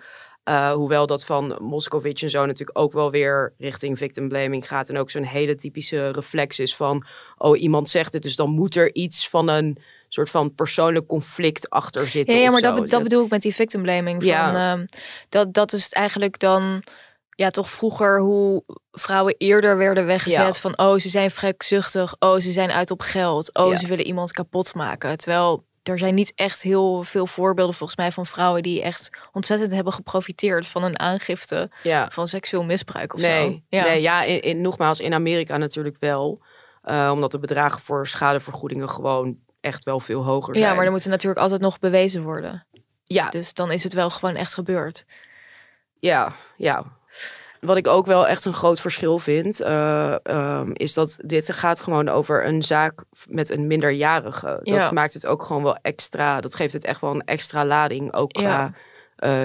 [0.49, 4.89] Uh, hoewel dat van Moscovic en zo natuurlijk ook wel weer richting victim blaming gaat.
[4.89, 7.05] En ook zo'n hele typische reflex is van...
[7.37, 11.69] oh, iemand zegt het, dus dan moet er iets van een soort van persoonlijk conflict
[11.69, 12.35] achter zitten.
[12.35, 14.23] Ja, ja maar dat, be- dat bedoel ik met die victim blaming.
[14.23, 14.45] Ja.
[14.45, 14.85] Van, ehm,
[15.29, 16.83] dat, dat is het eigenlijk dan,
[17.35, 20.53] ja, toch vroeger hoe vrouwen eerder werden weggezet.
[20.55, 20.61] Ja.
[20.61, 22.15] Van, oh, ze zijn wrekzuchtig.
[22.19, 23.53] Oh, ze zijn uit op geld.
[23.55, 23.77] Oh, Ja.
[23.77, 25.17] ze willen iemand kapot maken.
[25.17, 29.71] Terwijl er zijn niet echt heel veel voorbeelden volgens mij van vrouwen die echt ontzettend
[29.71, 32.09] hebben geprofiteerd van een aangifte Ja.
[32.11, 33.59] van seksueel misbruik of nee, zo.
[33.69, 33.83] Ja.
[33.83, 36.41] nee, ja, in, in- nogmaals, in Amerika natuurlijk wel.
[36.85, 40.67] Uh, omdat de bedragen voor schadevergoedingen gewoon echt wel veel hoger zijn.
[40.69, 42.65] ja, maar er natuurlijk altijd nog bewezen worden.
[43.03, 43.29] Ja.
[43.29, 45.05] Dus dan is het wel gewoon echt gebeurd.
[45.99, 46.83] Ja, ja.
[47.59, 51.81] Wat ik ook wel echt een groot verschil vind, uh, um, is dat dit gaat
[51.81, 54.45] gewoon over een zaak met een minderjarige.
[54.45, 54.91] Dat Ja.
[54.91, 58.37] maakt het ook gewoon wel extra, dat geeft het echt wel een extra lading, ook
[58.37, 58.41] Ja.
[58.41, 58.73] qua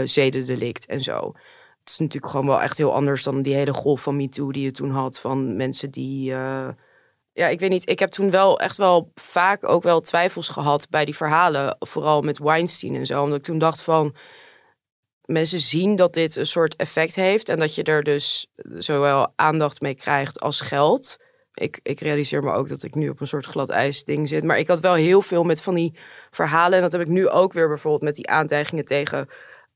[0.00, 1.32] uh, zedendelict en zo.
[1.80, 4.62] Het is natuurlijk gewoon wel echt heel anders dan die hele golf van MeToo die
[4.62, 6.30] je toen had van mensen die...
[6.30, 6.68] Uh,
[7.32, 7.88] ja, ik weet niet.
[7.90, 11.76] Ik heb toen wel echt wel vaak ook wel twijfels gehad bij die verhalen.
[11.78, 13.22] Vooral met Weinstein en zo.
[13.22, 14.14] Omdat ik toen dacht van
[15.26, 19.80] mensen zien dat dit een soort effect heeft en dat je er dus zowel aandacht
[19.80, 21.16] mee krijgt als geld.
[21.54, 24.44] Ik, ik realiseer me ook dat ik nu op een soort glad ijs ding zit.
[24.44, 25.98] Maar ik had wel heel veel met van die
[26.30, 26.76] verhalen.
[26.76, 29.28] En dat heb ik nu ook weer bijvoorbeeld met die aantijgingen tegen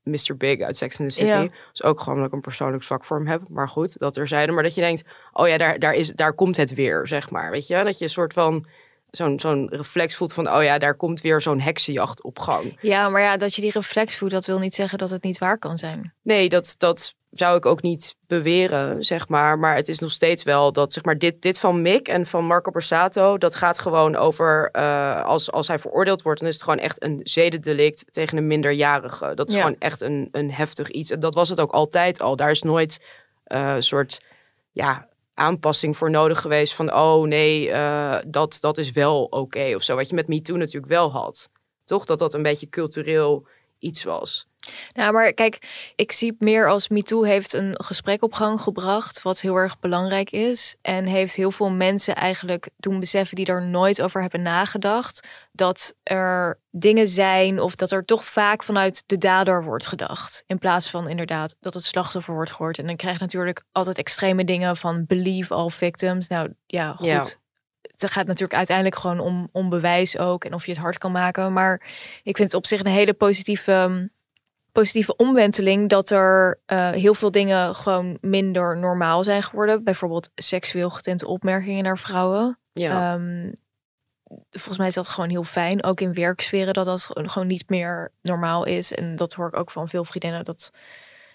[0.03, 0.37] Mr.
[0.37, 1.29] Big uit Sex and the City.
[1.29, 1.49] Ja.
[1.73, 3.41] Is ook gewoon dat ik een persoonlijk zwak voor hem heb.
[3.49, 4.53] Maar goed, dat er zeiden.
[4.55, 7.51] Maar dat je denkt, oh ja, daar, daar, is, daar komt het weer, zeg maar.
[7.51, 8.65] Weet je, dat je een soort van
[9.11, 12.77] zo'n zo'n reflex voelt van, oh ja, daar komt weer zo'n heksenjacht op gang.
[12.81, 15.37] Ja, maar ja, dat je die reflex voelt, dat wil niet zeggen dat het niet
[15.37, 16.13] waar kan zijn.
[16.21, 19.59] Nee, dat, dat zou ik ook niet beweren, zeg maar.
[19.59, 22.45] Maar het is nog steeds wel dat, zeg maar, dit, dit van Mick en van
[22.45, 26.63] Marco Borsato, dat gaat gewoon over, uh, als, als hij veroordeeld wordt, dan is het
[26.63, 29.31] gewoon echt een zedendelict tegen een minderjarige.
[29.35, 29.61] Dat is Ja.
[29.61, 31.11] gewoon echt een, een heftig iets.
[31.11, 32.35] En dat was het ook altijd al.
[32.35, 33.03] Daar is nooit
[33.47, 34.21] uh, een soort,
[34.71, 39.83] ja, aanpassing voor nodig geweest van oh nee, eh, dat, dat is wel oké of
[39.83, 39.95] zo.
[39.95, 41.49] Wat je met MeToo natuurlijk wel had.
[41.85, 42.05] Toch?
[42.05, 43.47] Dat dat een beetje cultureel
[43.79, 44.47] iets was.
[44.93, 49.21] Nou, maar kijk, ik zie het meer als MeToo heeft een gesprek op gang gebracht,
[49.21, 50.75] wat heel erg belangrijk is.
[50.81, 55.27] En heeft heel veel mensen eigenlijk doen beseffen die er nooit over hebben nagedacht.
[55.51, 60.43] Dat er dingen zijn of dat er toch vaak vanuit de dader wordt gedacht.
[60.47, 62.77] In plaats van inderdaad dat het slachtoffer wordt gehoord.
[62.77, 66.27] En dan krijg je natuurlijk altijd extreme dingen van believe all victims.
[66.27, 67.05] Nou ja, goed.
[67.05, 67.23] Ja.
[67.81, 71.11] Het gaat natuurlijk uiteindelijk gewoon om, om bewijs ook en of je het hard kan
[71.11, 71.53] maken.
[71.53, 71.81] Maar
[72.23, 74.05] ik vind het op zich een hele positieve ehm,
[74.71, 79.83] positieve omwenteling dat er eh, heel veel dingen gewoon minder normaal zijn geworden.
[79.83, 82.59] Bijvoorbeeld seksueel getinte opmerkingen naar vrouwen.
[82.73, 83.13] Ja.
[83.13, 83.51] Ehm,
[84.49, 85.83] volgens mij is dat gewoon heel fijn.
[85.83, 88.93] Ook in werksferen dat dat gewoon gewoon niet meer normaal is.
[88.93, 90.43] En dat hoor ik ook van veel vriendinnen.
[90.43, 90.71] Dat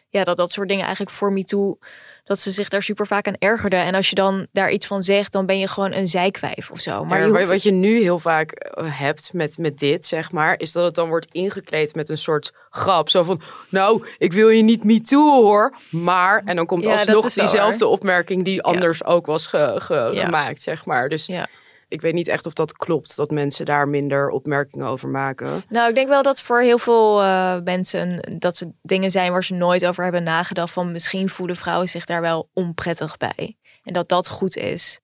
[0.09, 1.79] ja, dat dat soort dingen eigenlijk voor me toe.
[2.25, 3.79] Dat ze zich daar super vaak aan ergerden.
[3.81, 6.81] En als je dan daar iets van zegt, dan ben je gewoon een zijkwijf of
[6.81, 6.99] zo.
[6.99, 10.33] Maar Maar je hoeft- wat je nu heel vaak eh, hebt met, met dit, zeg
[10.33, 13.09] maar, is dat het dan wordt ingekleed met een soort grap.
[13.09, 16.43] Zo van, nou, ik wil je niet me toe hoor, maar...
[16.45, 20.25] En dan komt Ja, alsnog diezelfde opmerking die anders ook was ge- ge- Ja.
[20.25, 21.09] gemaakt, zeg maar.
[21.09, 21.47] Dus Ja.
[21.89, 25.63] Ik weet niet echt of dat klopt, dat mensen daar minder opmerkingen over maken.
[25.69, 29.45] Nou, ik denk wel dat voor heel veel eh, mensen dat ze dingen zijn waar
[29.45, 30.73] ze nooit over hebben nagedacht.
[30.73, 33.57] Van misschien voelen vrouwen zich daar wel onprettig bij.
[33.83, 35.01] En dat dat goed is.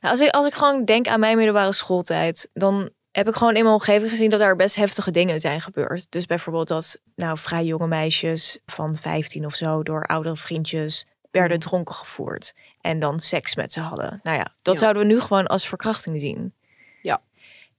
[0.00, 3.56] Nou, als, ik, als ik gewoon denk aan mijn middelbare schooltijd, dan heb ik gewoon
[3.56, 6.06] in mijn omgeving gezien dat er best heftige dingen zijn gebeurd.
[6.10, 11.06] Dus bijvoorbeeld dat nou vrij jonge meisjes van 15 of zo door oudere vriendjes
[11.38, 12.54] werden dronken gevoerd.
[12.80, 14.20] En dan seks met ze hadden.
[14.22, 14.80] Nou ja, dat Ja.
[14.80, 16.54] zouden we nu gewoon als verkrachting zien.
[17.02, 17.22] Ja.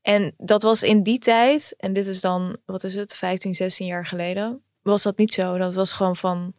[0.02, 3.86] En dat was in die tijd, en dit is dan, wat is het, 15, 16
[3.88, 5.58] jaar geleden, was dat niet zo.
[5.58, 6.54] Dat was gewoon van,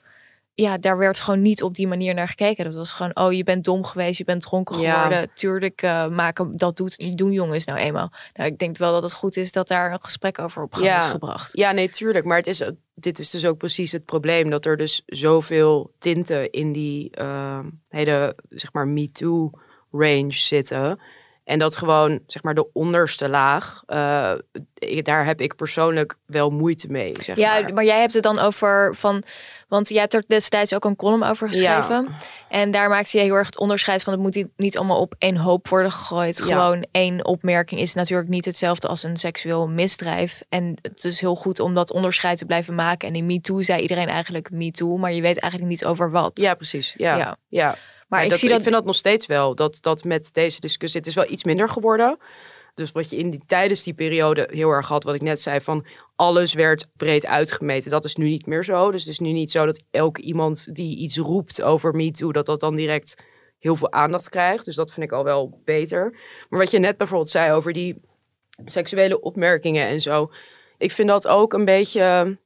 [0.61, 2.65] ja, daar werd gewoon niet op die manier naar gekeken.
[2.65, 5.03] Dat was gewoon, oh, je bent dom geweest, je bent dronken Ja.
[5.03, 5.31] geworden.
[5.35, 8.13] Tuurlijk eh, maken, dat doet, doen jongens nou eenmaal.
[8.35, 10.87] Nou, ik denk wel dat het goed is dat daar een gesprek over op gang
[10.87, 10.99] Ja.
[10.99, 11.57] is gebracht.
[11.57, 12.25] Ja, nee, tuurlijk.
[12.25, 12.63] Maar het is,
[12.95, 14.51] dit is dus ook precies het probleem.
[14.51, 21.01] Dat er dus zoveel tinten in die eh, hele, zeg maar, MeToo-range zitten.
[21.49, 24.33] En dat gewoon, zeg maar, de onderste laag, eh,
[25.03, 27.75] daar heb ik persoonlijk wel moeite mee, zeg Ja, maar.
[27.75, 29.23] maar jij hebt het dan over van,
[29.69, 32.17] want jij hebt er destijds ook een column over geschreven.
[32.49, 35.15] En daar maakte je heel erg het onderscheid van het moet niet- niet allemaal op
[35.19, 36.39] één hoop worden gegooid.
[36.39, 36.45] Ja.
[36.45, 40.43] Gewoon één opmerking is natuurlijk niet hetzelfde als een seksueel misdrijf.
[40.49, 43.09] En het is heel goed om dat onderscheid te blijven maken.
[43.09, 46.41] En in MeToo zei iedereen eigenlijk MeToo, maar je weet eigenlijk niet over wat.
[46.41, 46.95] Ja, precies.
[46.97, 47.37] Ja, Ja.
[47.49, 47.75] ja.
[48.09, 48.57] Maar ik dat, zie dat.
[48.57, 49.55] ik vind dat nog steeds wel.
[49.55, 52.19] Dat, dat met deze discussie, het is wel iets minder geworden.
[52.75, 55.61] Dus wat je in die, tijdens die periode heel erg had, wat ik net zei,
[55.61, 57.91] van alles werd breed uitgemeten.
[57.91, 58.91] Dat is nu niet meer zo.
[58.91, 62.47] Dus het is nu niet zo dat elk iemand die iets roept over MeToo, dat
[62.47, 63.15] dat dan direct
[63.59, 64.65] heel veel aandacht krijgt.
[64.65, 66.19] Dus dat vind ik al wel beter.
[66.49, 68.01] Maar wat je net bijvoorbeeld zei over die
[68.65, 70.31] seksuele opmerkingen en zo.
[70.79, 72.37] Ik vind dat ook een beetje.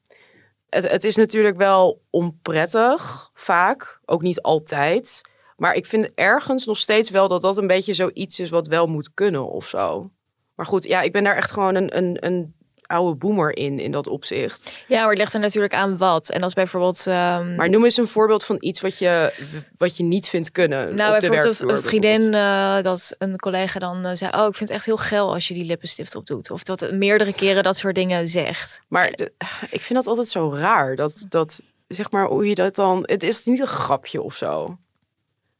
[0.68, 4.01] Het, het is natuurlijk wel onprettig, vaak.
[4.05, 5.20] Ook niet altijd.
[5.62, 8.87] Maar ik vind ergens nog steeds wel dat dat een beetje zoiets is wat wel
[8.87, 10.11] moet kunnen of zo.
[10.55, 13.92] Maar goed, ja, ik ben daar echt gewoon een, een, een oude boomer in, in
[13.92, 14.85] dat opzicht.
[14.88, 16.31] Ja, maar het ligt er natuurlijk aan wat.
[16.31, 17.07] En als bijvoorbeeld.
[17.07, 19.33] ehm, Maar noem eens een voorbeeld van iets wat je,
[19.79, 20.94] wat je niet vindt kunnen.
[20.94, 24.68] Nou, op bijvoorbeeld een, vriendin, eh, dat een collega dan eh, zei: Oh, ik vind
[24.68, 26.51] het echt heel geil als je die lippenstift opdoet.
[26.51, 28.81] Of dat meerdere keren dat soort dingen zegt.
[28.88, 29.33] Maar de-
[29.70, 30.96] ik vind dat altijd zo raar.
[30.96, 33.03] Dat, dat, zeg maar, hoe je dat dan...
[33.07, 34.77] Het is niet een grapje of zo.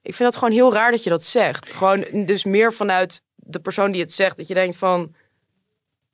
[0.03, 1.69] Ik vind dat gewoon heel raar dat je dat zegt.
[1.69, 4.37] Gewoon dus meer vanuit de persoon die het zegt.
[4.37, 5.15] Dat je denkt van...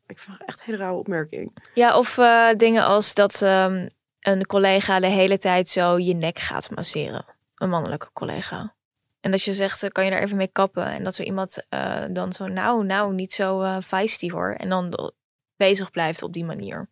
[0.07, 1.71] Ik vind echt een hele rare opmerking.
[1.75, 3.89] Ja, of eh, dingen als dat ehm,
[4.21, 7.25] een collega de hele tijd zo je nek gaat masseren.
[7.55, 8.75] Een mannelijke collega.
[9.21, 10.85] En dat je zegt, eh, kan je daar even mee kappen?
[10.85, 14.53] En dat zo iemand eh, dan zo, nou, nou, niet zo eh feisty hoor.
[14.53, 15.13] En dan
[15.57, 16.89] bezig blijft op die manier.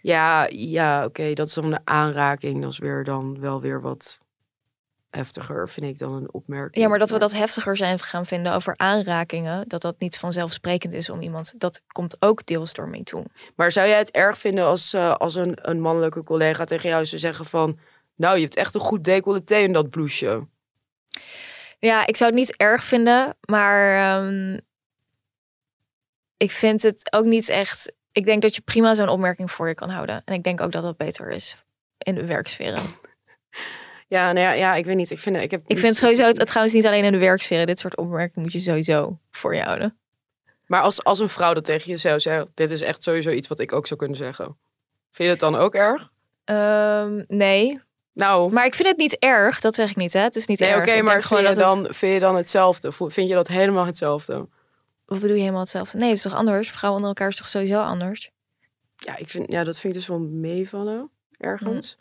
[0.00, 1.32] Ja, ja oké.
[1.32, 2.62] dat is dan een aanraking.
[2.62, 4.23] Dat is weer dan wel weer wat
[5.14, 6.84] heftiger, vind ik, dan een opmerking.
[6.84, 10.92] Ja, maar dat we dat heftiger zijn gaan vinden over aanrakingen, dat dat niet vanzelfsprekend
[10.92, 13.24] is om iemand, dat komt ook deels door mee toe.
[13.56, 17.06] Maar zou jij het erg vinden als, eh, als een, een mannelijke collega tegen jou
[17.06, 17.78] zou zeggen van...
[18.16, 20.46] Nou, je hebt echt een goed decolleté in dat blouseje.
[21.78, 24.58] Ja, ik zou het niet erg vinden, maar ehm,
[26.36, 27.92] ik vind het ook niet echt.
[28.12, 30.22] Ik denk dat je prima zo'n opmerking voor je kan houden.
[30.24, 31.56] En ik denk ook dat dat beter is
[31.98, 32.82] in de werksferen.
[34.14, 35.10] Ja, nou ja, ja, ik weet niet.
[35.10, 37.66] Ik vind, ik heb Ik vind sowieso, het, het trouwens niet alleen in de werksferen,
[37.66, 39.96] dit soort opmerkingen moet je sowieso voor je houden.
[40.66, 43.48] Maar als, als een vrouw dat tegen je zou zeggen, dit is echt sowieso iets
[43.48, 44.44] wat ik ook zou kunnen zeggen.
[45.10, 46.10] Vind je het dan ook erg?
[46.44, 47.80] Ehm, nee,
[48.12, 50.20] Nou, Maar ik vind het niet erg, dat zeg ik niet, hè?
[50.20, 50.78] Het is niet nee, erg.
[50.88, 52.92] oké, maar vind je, dat het- dan, vind je dan hetzelfde?
[52.92, 54.48] Vind je dat helemaal hetzelfde?
[55.06, 55.98] Wat bedoel je helemaal hetzelfde?
[55.98, 56.70] Nee, het is toch anders?
[56.70, 58.30] Vrouwen onder elkaar is toch sowieso anders?
[58.96, 61.98] Ja, ik vind, ja, dat vind ik dus wel meevallen, ergens.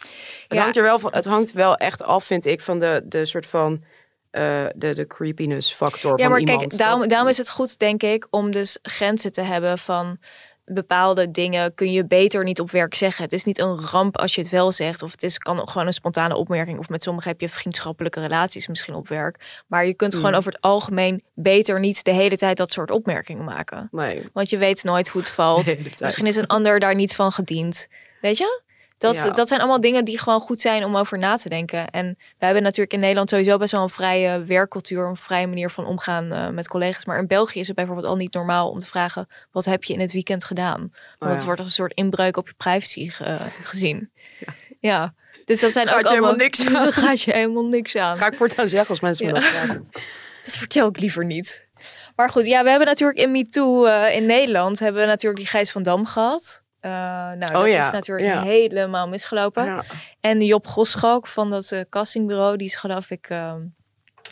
[0.00, 0.60] Het, Ja.
[0.62, 3.46] hangt er wel van, het hangt wel echt af, vind ik, van de, de soort
[3.46, 3.82] van...
[4.30, 6.58] eh, de, de creepiness factor Ja, van maar iemand.
[6.76, 10.18] kijk, daarom, is het goed, denk ik, om dus grenzen te hebben van
[10.64, 13.24] bepaalde dingen kun je beter niet op werk zeggen.
[13.24, 15.02] Het is niet een ramp als je het wel zegt.
[15.02, 16.78] Of het is, kan gewoon een spontane opmerking.
[16.78, 19.62] Of met sommigen heb je vriendschappelijke relaties misschien op werk.
[19.66, 20.36] Maar je kunt gewoon Mm.
[20.36, 23.88] over het algemeen beter niet de hele tijd dat soort opmerkingen maken.
[23.90, 25.76] Nee, Want je weet nooit hoe het valt.
[26.00, 27.88] Misschien is een ander daar niet van gediend.
[28.20, 28.62] Weet je?
[29.00, 29.30] Dat, Ja.
[29.30, 31.90] dat zijn allemaal dingen die gewoon goed zijn om over na te denken.
[31.90, 35.70] En we hebben natuurlijk in Nederland sowieso best wel een vrije werkcultuur, een vrije manier
[35.70, 37.04] van omgaan eh, met collega's.
[37.04, 39.92] Maar in België is het bijvoorbeeld al niet normaal om te vragen: wat heb je
[39.92, 40.78] in het weekend gedaan?
[40.80, 41.44] Want Oh het ja.
[41.44, 44.10] wordt als een soort inbreuk op je privacy ge- gezien.
[44.80, 45.14] Ja.
[45.44, 46.92] Dus dat zijn Gaat ook je helemaal allemaal niks aan.
[46.92, 48.18] Gaat je helemaal niks aan.
[48.18, 49.40] Ga ik voortaan zeggen als mensen me Ja.
[49.40, 49.88] dat vragen.
[50.44, 51.68] Dat vertel ik liever niet.
[52.16, 55.50] Maar goed, ja, we hebben natuurlijk in MeToo uh, in Nederland hebben we natuurlijk die
[55.50, 56.62] Gijs van Dam gehad.
[56.82, 58.42] Uh, nou, dat ja, is natuurlijk ja.
[58.42, 59.64] helemaal misgelopen.
[59.64, 59.82] Ja.
[60.20, 63.54] En Job Goschalk van dat uh, castingbureau, die is geloof ik uh,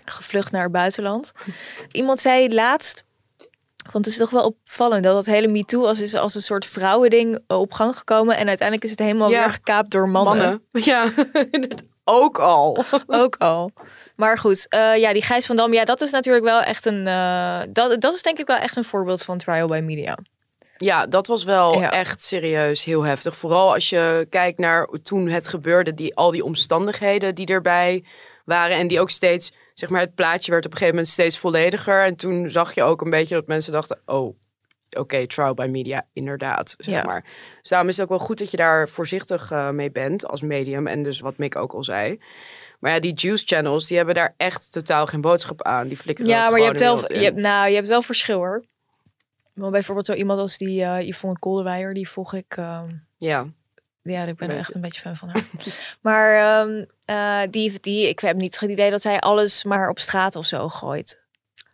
[0.05, 1.33] gevlucht naar het buitenland.
[1.93, 3.05] Iemand zei laatst,
[3.93, 6.67] want het is toch wel opvallend dat dat hele MeToo als, is als een soort
[6.67, 8.37] vrouwending op gang gekomen.
[8.37, 10.37] En uiteindelijk is het helemaal weer gekaapt door mannen.
[10.37, 10.63] Mannen.
[10.93, 11.13] Ja,
[12.05, 12.85] ook al.
[13.07, 13.71] Ook al.
[14.17, 17.07] Maar goed, uh, ja, die Gijs van Dam, ja, dat is natuurlijk wel echt een.
[17.07, 20.19] Uh, dat, dat is denk ik wel echt een voorbeeld van trial by media.
[20.79, 21.91] Ja, dat was wel Ja.
[21.91, 23.37] echt serieus heel heftig.
[23.37, 28.05] Vooral als je kijkt naar toen het gebeurde, die, al die omstandigheden die erbij
[28.45, 28.77] waren.
[28.77, 32.05] En die ook steeds, zeg maar, het plaatje werd op een gegeven moment steeds vollediger.
[32.05, 34.37] En toen zag je ook een beetje dat mensen dachten, oh,
[34.91, 36.75] oké, trial by media, inderdaad.
[36.79, 37.03] Zeg Ja.
[37.05, 37.25] maar.
[37.61, 40.43] Dus daarom is het ook wel goed dat je daar voorzichtig uh, mee bent als
[40.43, 40.87] medium.
[40.87, 42.19] En dus wat Mick ook al zei.
[42.81, 45.89] Maar ja, die juice channels, die hebben daar echt totaal geen boodschap aan.
[45.89, 48.65] Die flikkeren Ja, maar je hebt, wel, je hebt, nou, je hebt wel verschil hoor.
[49.59, 52.57] Maar bijvoorbeeld zo iemand als die uh, Yvonne Kolderweijer, die volg ik.
[52.57, 52.83] Uh,
[53.17, 53.47] Ja,
[54.03, 55.45] ja, ik ben Weet echt een beetje fan van haar.
[56.01, 59.99] maar um, uh, die, die, ik heb niet het idee dat zij alles maar op
[59.99, 61.23] straat of zo gooit.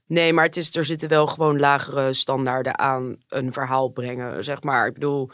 [0.07, 4.62] Nee, maar het is, er zitten wel gewoon lagere standaarden aan een verhaal brengen, zeg
[4.62, 4.87] maar.
[4.87, 5.31] Ik bedoel,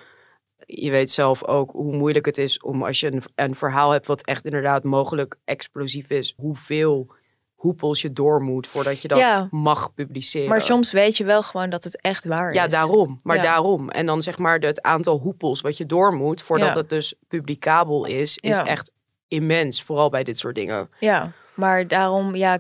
[0.67, 4.07] je weet zelf ook hoe moeilijk het is om als je een, een verhaal hebt
[4.07, 7.13] wat echt inderdaad mogelijk explosief is, hoeveel
[7.61, 9.49] hoepels je door moet voordat je dat Ja.
[9.51, 10.49] mag publiceren.
[10.49, 12.71] Maar soms weet je wel gewoon dat het echt waar Ja, is.
[12.71, 13.17] daarom.
[13.23, 13.43] Maar Ja.
[13.43, 13.91] daarom.
[13.91, 16.81] En dan zeg maar het aantal hoepels wat je door moet voordat Ja.
[16.81, 18.67] het dus publicabel is, is Ja.
[18.67, 18.93] echt
[19.29, 19.83] immens.
[19.83, 20.91] Vooral bij dit soort dingen.
[21.01, 22.59] Ja, maar daarom, ja,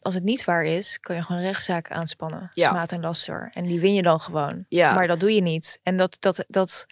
[0.00, 2.50] als het niet waar is, kan je gewoon rechtszaak aanspannen.
[2.52, 2.68] Ja.
[2.68, 3.50] Smaad en laster.
[3.54, 4.64] En die win je dan gewoon.
[4.68, 4.94] Ja.
[4.94, 5.80] Maar dat doe je niet.
[5.82, 6.86] En dat, dat, dat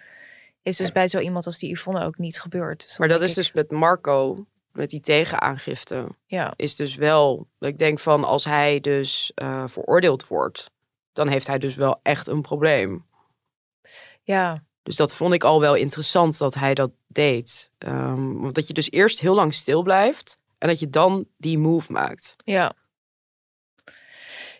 [0.63, 2.81] is dus bij zo iemand als die Yvonne ook niet gebeurd.
[2.81, 4.45] Dus Maar dat is ik, dus met Marco,
[4.77, 6.07] met die tegenaangifte.
[6.25, 10.71] Ja, is dus wel, ik denk van als hij dus eh, veroordeeld wordt,
[11.13, 13.05] dan heeft hij dus wel echt een probleem.
[14.23, 17.71] ja, Dus dat vond ik al wel interessant dat hij dat deed.
[17.77, 21.57] Ehm, want dat je dus eerst heel lang stil blijft en dat je dan die
[21.57, 22.35] move maakt.
[22.43, 22.73] ja.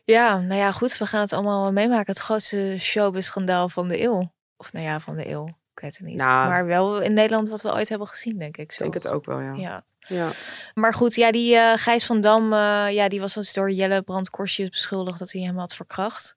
[0.03, 0.97] Ja, nou ja, goed.
[0.97, 2.13] We gaan het allemaal meemaken.
[2.13, 4.31] Het grootste showbiz-schandaal van de eeuw.
[4.57, 5.47] Of nou ja, van de eeuw.
[5.47, 6.17] Ik weet het niet.
[6.17, 6.47] Nou.
[6.47, 8.71] maar wel in Nederland wat we ooit hebben gezien, denk ik.
[8.71, 9.53] Ik denk het ook wel, ja.
[9.53, 9.83] Ja.
[10.07, 10.29] Ja.
[10.73, 14.01] Maar goed, ja, die eh, Gijs van Dam, eh, ja, die was dus door Jelle
[14.01, 16.35] Brandkorsjes beschuldigd dat hij hem had verkracht.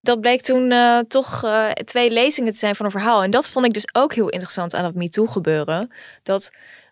[0.00, 1.44] Dat bleek toen eh, toch
[1.84, 3.22] twee lezingen te zijn van een verhaal.
[3.22, 5.94] En dat vond ik dus ook heel interessant aan dat MeToo gebeuren.
[6.22, 6.50] Dat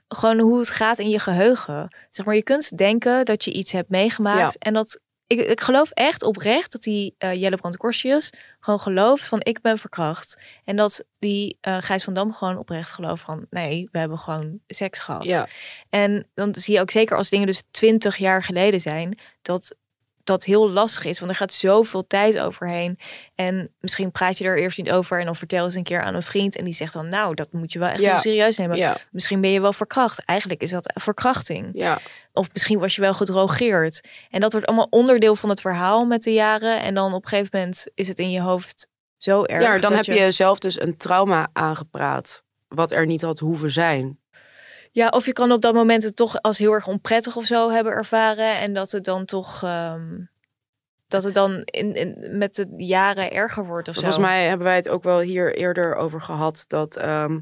[0.08, 1.96] gewoon hoe het gaat in je geheugen.
[2.10, 4.56] Zeg maar, je kunt denken dat je iets hebt meegemaakt.
[4.58, 4.58] Ja.
[4.58, 5.00] En dat,
[5.32, 9.78] ik, ik geloof echt oprecht dat die eh, Jelle Brandkorsjes gewoon gelooft van ik ben
[9.78, 10.40] verkracht.
[10.64, 14.58] En dat die eh, Gijs van Dam gewoon oprecht gelooft van nee, we hebben gewoon
[14.66, 15.24] seks gehad.
[15.24, 15.48] ja.
[15.90, 19.76] En dan zie je ook zeker als dingen dus twintig jaar geleden zijn, dat
[20.24, 21.18] dat heel lastig is.
[21.18, 22.98] Want er gaat zoveel tijd overheen.
[23.34, 25.18] En misschien praat je er eerst niet over.
[25.18, 26.56] En dan vertel je eens een keer aan een vriend.
[26.56, 28.10] En die zegt dan, nou, dat moet je wel echt Ja.
[28.10, 28.76] heel serieus nemen.
[28.76, 30.24] Ja, Misschien ben je wel verkracht.
[30.24, 31.70] Eigenlijk is dat verkrachting.
[31.72, 31.98] ja.
[32.32, 34.08] Of misschien was je wel gedrogeerd.
[34.30, 36.82] En dat wordt allemaal onderdeel van het verhaal met de jaren.
[36.82, 39.62] En dan op een gegeven moment is het in je hoofd zo erg.
[39.62, 42.42] ja dan heb je zelf dus een trauma aangepraat.
[42.68, 44.18] Wat er niet had hoeven zijn.
[44.94, 47.70] Ja, of je kan op dat moment het toch als heel erg onprettig of zo
[47.70, 48.58] hebben ervaren.
[48.58, 49.62] En dat het dan toch.
[49.62, 50.20] ehm,
[51.08, 54.00] dat het dan in, in, met de jaren erger wordt of zo.
[54.00, 57.40] Volgens mij hebben wij het ook wel hier eerder over gehad dat, ehm,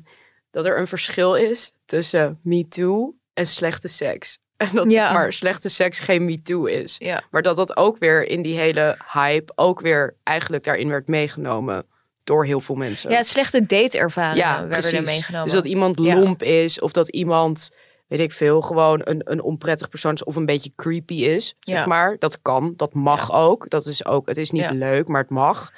[0.51, 4.39] dat er een verschil is tussen MeToo en slechte seks.
[4.57, 5.13] En dat Ja.
[5.13, 6.97] maar slechte seks geen MeToo is.
[6.99, 7.23] Ja.
[7.31, 11.87] Maar dat dat ook weer in die hele hype ook weer eigenlijk daarin werd meegenomen
[12.31, 13.11] door heel veel mensen.
[13.11, 15.45] Ja, slechte dateervaringen Ja, werden er meegenomen.
[15.47, 16.15] Dus dat iemand Ja.
[16.19, 17.71] lomp is of dat iemand
[18.09, 21.77] weet ik veel, gewoon een, een onprettig persoon is of een beetje creepy is, Ja.
[21.77, 22.17] zeg maar.
[22.19, 23.71] Dat kan, dat mag ook.
[23.71, 24.73] Dat is ook, het is niet Ja.
[24.73, 25.73] leuk, maar het mag.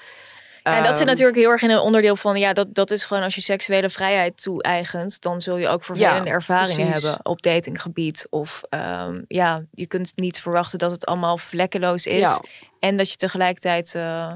[0.62, 2.90] Ja, en dat zit Ehm, natuurlijk heel erg in een onderdeel van, ja, dat, dat
[2.90, 7.02] is gewoon als je seksuele vrijheid toe-eigent, dan zul je ook vervelende ervaringen precies.
[7.02, 8.26] hebben op datinggebied.
[8.30, 12.18] Of ehm, ja, je kunt niet verwachten dat het allemaal vlekkeloos is.
[12.20, 12.40] Ja.
[12.78, 14.32] En dat je tegelijkertijd, eh,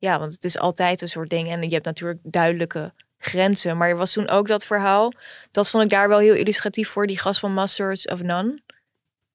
[0.00, 1.50] ja, want het is altijd een soort ding.
[1.50, 3.76] En je hebt natuurlijk duidelijke grenzen.
[3.76, 5.12] Maar er was toen ook dat verhaal,
[5.50, 8.62] dat vond ik daar wel heel illustratief voor, die gast van Masters of None.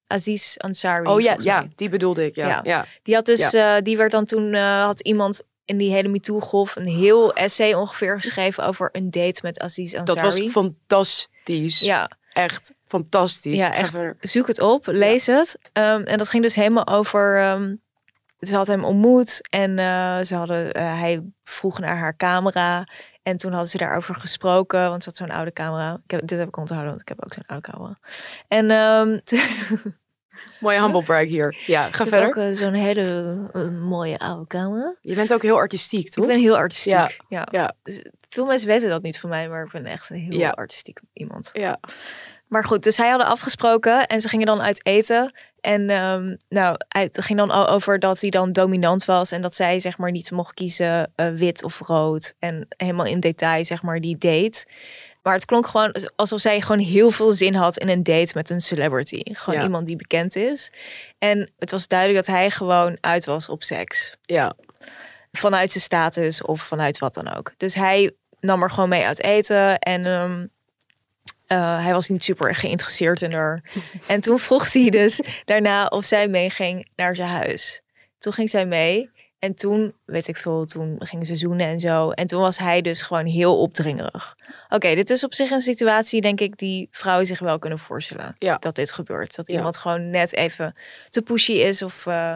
[0.07, 1.07] Aziz Ansari.
[1.07, 2.47] Oh ja, ja, die bedoelde ik, ja.
[2.47, 2.59] Ja.
[2.63, 2.86] ja.
[3.03, 6.76] Die had dus, eh, die werd dan toen, eh, had iemand in die hele MeToo-golf
[6.76, 10.22] een heel essay ongeveer geschreven over een date met Aziz Ansari.
[10.22, 11.80] Dat was fantastisch.
[11.80, 13.55] Ja, Echt fantastisch.
[13.55, 13.99] ja echt.
[14.20, 15.57] Zoek het op, lees het.
[15.74, 17.39] Ehm, en dat ging dus helemaal over.
[17.39, 17.76] ehm,
[18.39, 22.88] ze had hem ontmoet en eh, ze hadden, eh, hij vroeg naar haar camera.
[23.23, 25.99] En toen hadden ze daarover gesproken, want ze had zo'n oude camera.
[26.03, 27.99] Ik heb, dit heb ik onthouden, want ik heb ook zo'n oude camera.
[28.47, 29.19] En ehm,
[30.59, 31.63] Mooie humble brag hier.
[31.65, 32.27] Ja, ga ik heb verder.
[32.27, 34.95] ook eh, zo'n hele mooie oude camera.
[35.01, 36.23] Je bent ook heel artistiek, toch?
[36.23, 36.93] Ik ben heel artistiek.
[36.93, 37.09] Ja.
[37.29, 37.47] Ja.
[37.51, 37.73] Ja.
[37.83, 40.49] Dus veel mensen weten dat niet van mij, maar ik ben echt een heel Ja.
[40.49, 41.49] artistiek iemand.
[41.53, 41.79] Ja.
[42.47, 45.33] Maar goed, dus zij hadden afgesproken en ze gingen dan uit eten.
[45.66, 49.55] En ehm, nou, het ging dan o- over dat hij dan dominant was en dat
[49.55, 52.34] zij zeg maar niet mocht kiezen eh, wit of rood.
[52.39, 54.66] En helemaal in detail zeg maar die date.
[55.24, 58.49] Maar het klonk gewoon alsof zij gewoon heel veel zin had in een date met
[58.49, 59.22] een celebrity.
[59.24, 59.66] Gewoon Ja.
[59.66, 60.72] iemand die bekend is.
[61.18, 64.53] En het was duidelijk dat hij gewoon uit was op seks Ja.
[65.32, 67.51] vanuit zijn status of vanuit wat dan ook.
[67.57, 70.45] Dus hij nam er gewoon mee uit eten en ehm,
[71.48, 73.64] eh, hij was niet super geïnteresseerd in haar.
[74.08, 77.82] en toen vroeg hij dus daarna of zij meeging naar zijn huis.
[78.20, 82.10] Toen ging zij mee en toen, weet ik veel, toen gingen ze zoenen en zo.
[82.12, 84.36] En toen was hij dus gewoon heel opdringerig.
[84.70, 88.36] Oké, dit is op zich een situatie, denk ik, die vrouwen zich wel kunnen voorstellen.
[88.39, 88.58] Ja.
[88.58, 89.36] Dat dit gebeurt.
[89.36, 89.56] Dat Ja.
[89.56, 90.76] iemand gewoon net even
[91.10, 92.06] te pushy is of...
[92.06, 92.34] eh,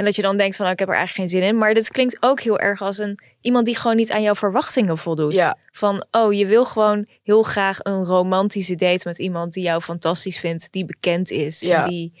[0.00, 1.58] en dat je dan denkt van, nou, ik heb er eigenlijk geen zin in.
[1.58, 4.98] Maar dit klinkt ook heel erg als een iemand die gewoon niet aan jouw verwachtingen
[4.98, 5.32] voldoet.
[5.32, 5.56] Ja.
[5.72, 10.38] Van, oh, je wil gewoon heel graag een romantische date met iemand die jou fantastisch
[10.38, 11.60] vindt, die bekend is.
[11.60, 11.82] Ja.
[11.82, 12.12] En die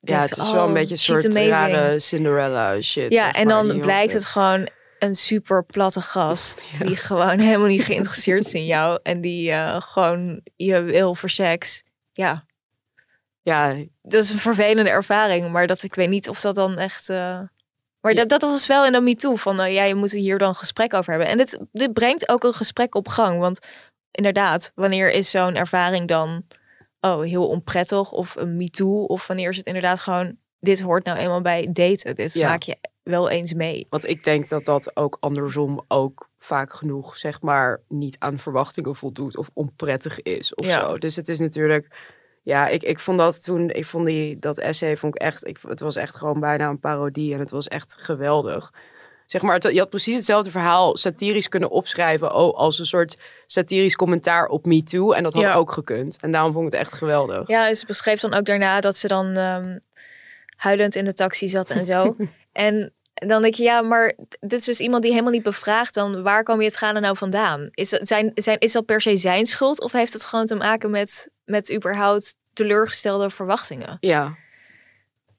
[0.00, 3.12] Ja, denkt, het is wel een oh, beetje een soort rare Cinderella shit.
[3.12, 4.68] Ja, en maar, dan blijkt het gewoon
[4.98, 6.64] een super platte gast.
[6.86, 8.98] Die gewoon helemaal niet geïnteresseerd is in jou.
[9.02, 11.84] En die eh, gewoon je wil voor seks.
[12.12, 12.44] Ja,
[13.44, 15.50] Ja, dat is een vervelende ervaring.
[15.52, 17.08] Maar dat ik weet niet of dat dan echt...
[17.08, 17.40] eh,
[18.00, 19.34] Maar dat, dat was wel in de MeToo.
[19.34, 21.28] Van eh, ja, je moet hier dan gesprek over hebben.
[21.30, 23.38] En dit, dit brengt ook een gesprek op gang.
[23.38, 23.58] Want
[24.10, 26.44] inderdaad, wanneer is zo'n ervaring dan...
[27.00, 29.04] Oh, heel onprettig of een MeToo?
[29.04, 30.36] Of wanneer is het inderdaad gewoon...
[30.60, 32.14] Dit hoort nou eenmaal bij daten.
[32.14, 32.48] Dit Ja.
[32.48, 33.86] maak je wel eens mee.
[33.90, 38.96] Want ik denk dat dat ook andersom ook vaak genoeg, zeg maar, niet aan verwachtingen
[38.96, 40.80] voldoet of onprettig is of Ja.
[40.80, 40.98] zo.
[40.98, 42.13] Dus het is natuurlijk,
[42.44, 45.58] ja, ik, ik vond dat toen, ik vond die, dat essay vond ik echt, ik,
[45.68, 48.72] het was echt gewoon bijna een parodie en het was echt geweldig.
[49.26, 53.16] Zeg maar, het- je had precies hetzelfde verhaal satirisch kunnen opschrijven oh, als een soort
[53.46, 55.12] satirisch commentaar op Me Too.
[55.12, 55.54] En dat had Ja.
[55.54, 56.18] ook gekund.
[56.20, 57.48] En daarom vond ik het echt geweldig.
[57.48, 59.78] Ja, ze beschreef dan ook daarna dat ze dan ehm,
[60.56, 62.16] huilend in de taxi zat en zo.
[62.52, 65.94] en dan denk je, ja, maar dit is dus iemand die helemaal niet bevraagt.
[65.94, 67.68] Dan waar kom je het gaan nou vandaan?
[67.70, 69.80] Is, zijn, zijn, is dat per se zijn schuld?
[69.80, 73.96] Of heeft het gewoon te maken met, met überhaupt teleurgestelde verwachtingen?
[74.00, 74.36] Ja.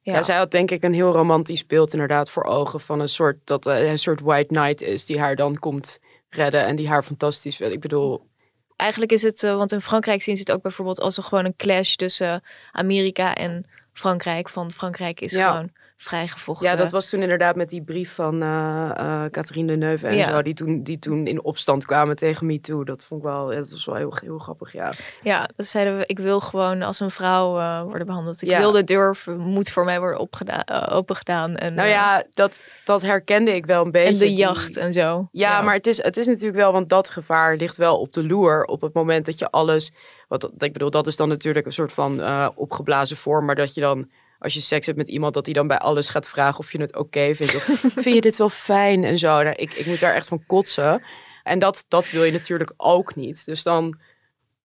[0.01, 0.13] Ja.
[0.13, 0.23] Ja.
[0.23, 3.65] zij had denk ik een heel romantisch beeld inderdaad voor ogen van een soort dat
[3.65, 5.99] eh, een soort white knight is die haar dan komt
[6.29, 7.73] redden en die haar fantastisch vindt.
[7.73, 8.27] Ik bedoel,
[8.75, 11.45] Eigenlijk is het, eh, want in Frankrijk zien ze het ook bijvoorbeeld als een, gewoon
[11.45, 14.49] een clash tussen Amerika en Frankrijk.
[14.49, 15.51] Van Frankrijk is Ja.
[15.51, 16.67] gewoon vrijgevochten.
[16.67, 20.29] ja, dat was toen inderdaad met die brief van eh eh Catherine Deneuve en Ja.
[20.29, 22.83] zo, die toen, die toen in opstand kwamen tegen Me Too.
[22.83, 24.91] Dat vond ik wel, ja, dat was wel heel, heel grappig, ja.
[25.23, 26.03] Ja, dat zeiden we.
[26.05, 28.41] Ik wil gewoon als een vrouw eh, worden behandeld.
[28.41, 28.59] Ik Ja.
[28.59, 31.55] wil de deur moet voor mij worden opgedaan, opengedaan.
[31.55, 34.13] En, Nou ja, dat, dat herkende ik wel een beetje.
[34.13, 35.27] en de die- jacht en zo.
[35.31, 38.23] Ja, maar het is, het is natuurlijk wel, want dat gevaar ligt wel op de
[38.25, 39.91] loer op het moment dat je alles.
[40.27, 42.21] Wat, ik bedoel, dat is dan natuurlijk een soort van
[42.55, 44.09] opgeblazen vorm, maar dat je dan,
[44.39, 46.81] als je seks hebt met iemand, dat hij dan bij alles gaat vragen of je
[46.81, 47.55] het oké vindt.
[47.55, 47.63] Of
[48.03, 49.43] vind je dit wel fijn en zo.
[49.43, 51.01] Nou, ik, ik moet daar echt van kotsen.
[51.43, 53.45] En dat, dat wil je natuurlijk ook niet.
[53.45, 53.99] Dus dan.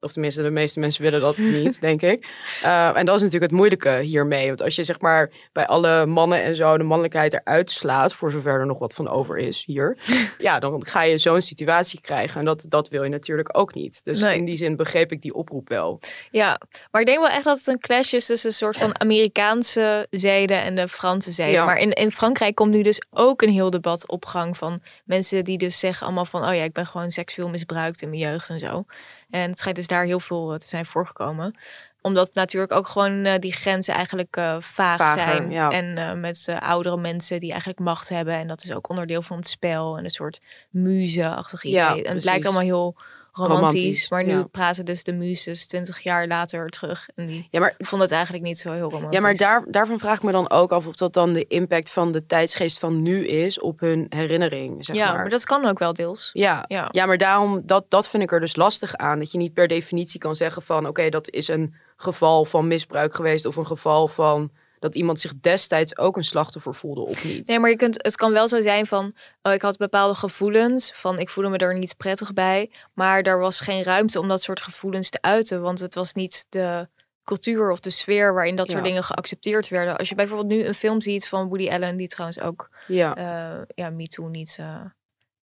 [0.01, 2.27] Of tenminste, de meeste mensen willen dat niet, denk ik.
[2.63, 4.47] Eh, en dat is natuurlijk het moeilijke hiermee.
[4.47, 8.31] Want als je zeg maar bij alle mannen en zo de mannelijkheid eruit slaat, voor
[8.31, 9.99] zover er nog wat van over is hier,
[10.39, 12.39] ja, dan ga je zo'n situatie krijgen.
[12.39, 14.01] En dat, dat wil je natuurlijk ook niet.
[14.05, 14.37] Dus Nee.
[14.39, 16.01] in die zin begreep ik die oproep wel.
[16.31, 19.01] Ja, maar ik denk wel echt dat het een clash is tussen een soort van
[19.01, 21.53] Amerikaanse zeden en de Franse zeden.
[21.53, 21.65] Ja.
[21.65, 25.45] Maar in, in Frankrijk komt nu dus ook een heel debat op gang van mensen
[25.45, 28.49] die dus zeggen allemaal van, oh ja, ik ben gewoon seksueel misbruikt in mijn jeugd
[28.49, 28.85] en zo.
[29.31, 31.55] En het schijnt dus daar heel veel eh, te zijn voorgekomen.
[32.03, 35.51] Omdat natuurlijk ook gewoon eh, die grenzen eigenlijk eh, vaag Vager, zijn.
[35.51, 35.71] ja.
[35.71, 38.35] En met oudere mensen die eigenlijk macht hebben.
[38.35, 39.99] En dat is ook onderdeel van het spel.
[39.99, 41.75] En een soort muze-achtig idee.
[41.75, 42.97] Ja, en het lijkt allemaal heel
[43.33, 43.61] romantisch.
[43.61, 44.43] Romantisch, maar nu ja.
[44.43, 47.09] praten dus de muzes twintig jaar later terug.
[47.15, 49.17] En die Ja, maar vonden het eigenlijk niet zo heel romantisch.
[49.17, 51.91] Ja, maar daar, daarvan vraag ik me dan ook af of dat dan de impact
[51.91, 54.85] van de tijdsgeest van nu is op hun herinnering.
[54.85, 55.17] Zeg ja, maar.
[55.17, 56.31] maar dat kan ook wel deels.
[56.33, 56.89] Ja, Ja.
[56.91, 57.07] ja.
[57.07, 59.19] maar daarom, dat, dat vind ik er dus lastig aan.
[59.19, 63.15] Dat je niet per definitie kan zeggen van, oké, dat is een geval van misbruik
[63.15, 63.47] geweest.
[63.47, 64.51] Of een geval van
[64.81, 67.47] dat iemand zich destijds ook een slachtoffer voelde of niet.
[67.47, 70.93] Nee, maar je kunt, het kan wel zo zijn van, oh, ik had bepaalde gevoelens,
[70.95, 74.43] van ik voelde me er niet prettig bij, maar er was geen ruimte om dat
[74.43, 76.89] soort gevoelens te uiten, want het was niet de
[77.25, 79.97] cultuur of de sfeer waarin dat soort dingen geaccepteerd werden.
[79.97, 83.63] Als je bijvoorbeeld nu een film ziet van Woody Allen, die trouwens ook Ja, eh
[83.75, 84.81] ja, Me Too niet eh,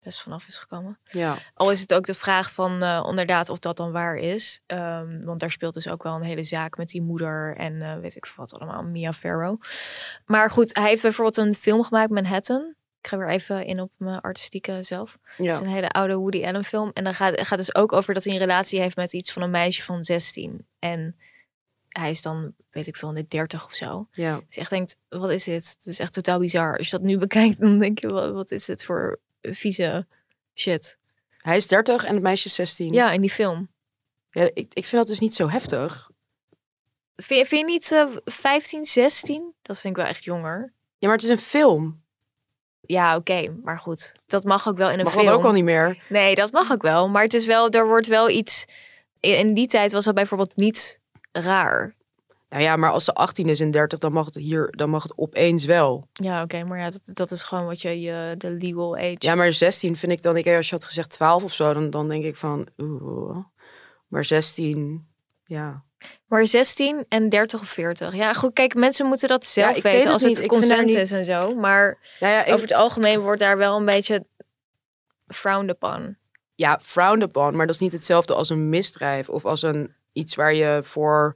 [0.07, 0.99] best vanaf is gekomen.
[1.11, 1.37] ja.
[1.53, 4.61] Al is het ook de vraag van eh, inderdaad of dat dan waar is.
[4.65, 7.99] Ehm, want daar speelt dus ook wel een hele zaak met die moeder en eh,
[7.99, 9.61] weet ik veel wat allemaal, Mia Farrow.
[10.25, 12.75] Maar goed, hij heeft bijvoorbeeld een film gemaakt, Manhattan.
[13.01, 15.17] Ik ga weer even in op mijn artistieke zelf.
[15.21, 15.53] Het ja.
[15.53, 16.91] is een hele oude Woody Allen film.
[16.93, 19.31] En dan gaat het gaat dus ook over dat hij een relatie heeft met iets
[19.31, 20.67] van een meisje van 16.
[20.79, 21.15] En
[21.89, 24.07] hij is dan, weet ik veel, in de 30 of zo.
[24.11, 24.41] ja.
[24.47, 25.75] Dus echt denkt, wat is dit?
[25.77, 26.77] Het is echt totaal bizar.
[26.77, 29.19] Als je dat nu bekijkt, dan denk je, wat, wat is dit voor
[29.55, 30.07] vieze
[30.55, 30.97] shit.
[31.37, 32.93] Hij is 30 en het meisje is 16.
[32.93, 33.69] Ja, in die film.
[34.31, 36.09] Ja, ik, ik vind dat dus niet zo heftig.
[37.15, 39.53] Vind, je- vind je niet eh 15, 16?
[39.61, 40.73] Dat vind ik wel echt jonger.
[40.97, 42.01] Ja, maar het is een film.
[42.81, 44.11] Ja, oké, maar goed.
[44.25, 45.25] Dat mag ook wel in een Mag film.
[45.25, 46.03] dat ook al niet meer?
[46.09, 47.09] Nee, dat mag ook wel.
[47.09, 48.65] Maar het is wel, er wordt wel iets.
[49.19, 50.99] In in die tijd was dat bijvoorbeeld niet
[51.31, 51.95] raar.
[52.49, 55.03] Nou ja, maar als ze 18 is en 30, dan mag het hier, dan mag
[55.03, 56.07] het opeens wel.
[56.13, 59.15] Ja, oké, maar ja, dat, dat is gewoon wat je, je de legal age.
[59.19, 61.89] Ja, maar 16 vind ik dan, ik, als je had gezegd 12 of zo, dan,
[61.89, 63.37] dan denk ik van, oeh.
[64.07, 65.07] Maar 16,
[65.45, 65.83] ja.
[66.27, 68.15] Maar 16 en 30 of 40.
[68.15, 70.37] Ja, goed, kijk, mensen moeten dat zelf weten het als niet.
[70.41, 71.55] het niet- is en zo.
[71.55, 74.25] Maar Ja, ja, ik- over het algemeen wordt daar wel een beetje
[75.27, 76.17] frowned upon.
[76.55, 80.35] ja, frowned upon, maar dat is niet hetzelfde als een misdrijf of als een iets
[80.35, 81.35] waar je voor,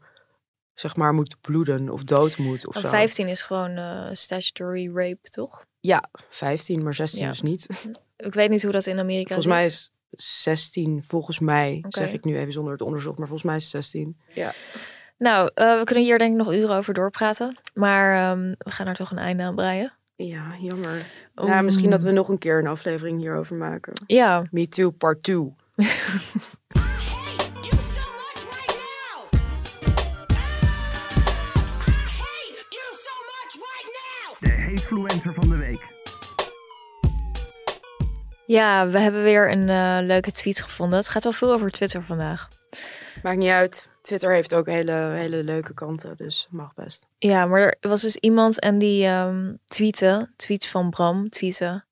[0.81, 2.89] zeg maar, moet bloeden of dood moet of zo.
[2.89, 5.65] 15 is gewoon eh, statutory rape, toch?
[5.79, 7.29] Ja, 15, maar 16 Ja.
[7.29, 7.67] dus niet.
[8.17, 12.23] Ik weet niet hoe dat in Amerika Volgens mij is 16, volgens mij, zeg ik
[12.23, 14.17] nu even zonder het onderzoek, maar volgens mij is het 16.
[15.17, 17.57] Nou, eh, we kunnen hier denk ik nog uren over doorpraten.
[17.73, 19.93] Maar ehm, we gaan er toch een einde aan breien.
[20.15, 21.05] Ja, jammer.
[21.35, 23.93] Ja, misschien dat we nog een keer een aflevering hierover maken.
[24.05, 25.55] Ja, Me Too Part 2.
[35.23, 35.99] influencer van de week.
[38.45, 40.97] ja we hebben weer een eh, leuke tweet gevonden.
[40.97, 42.47] Het gaat wel veel over Twitter vandaag.
[43.23, 43.89] Maakt niet uit.
[44.01, 47.07] Twitter heeft ook hele, hele leuke kanten, dus mag best.
[47.17, 51.83] Ja, maar er was dus iemand en die ehm tweette, tweet van Bram, tweette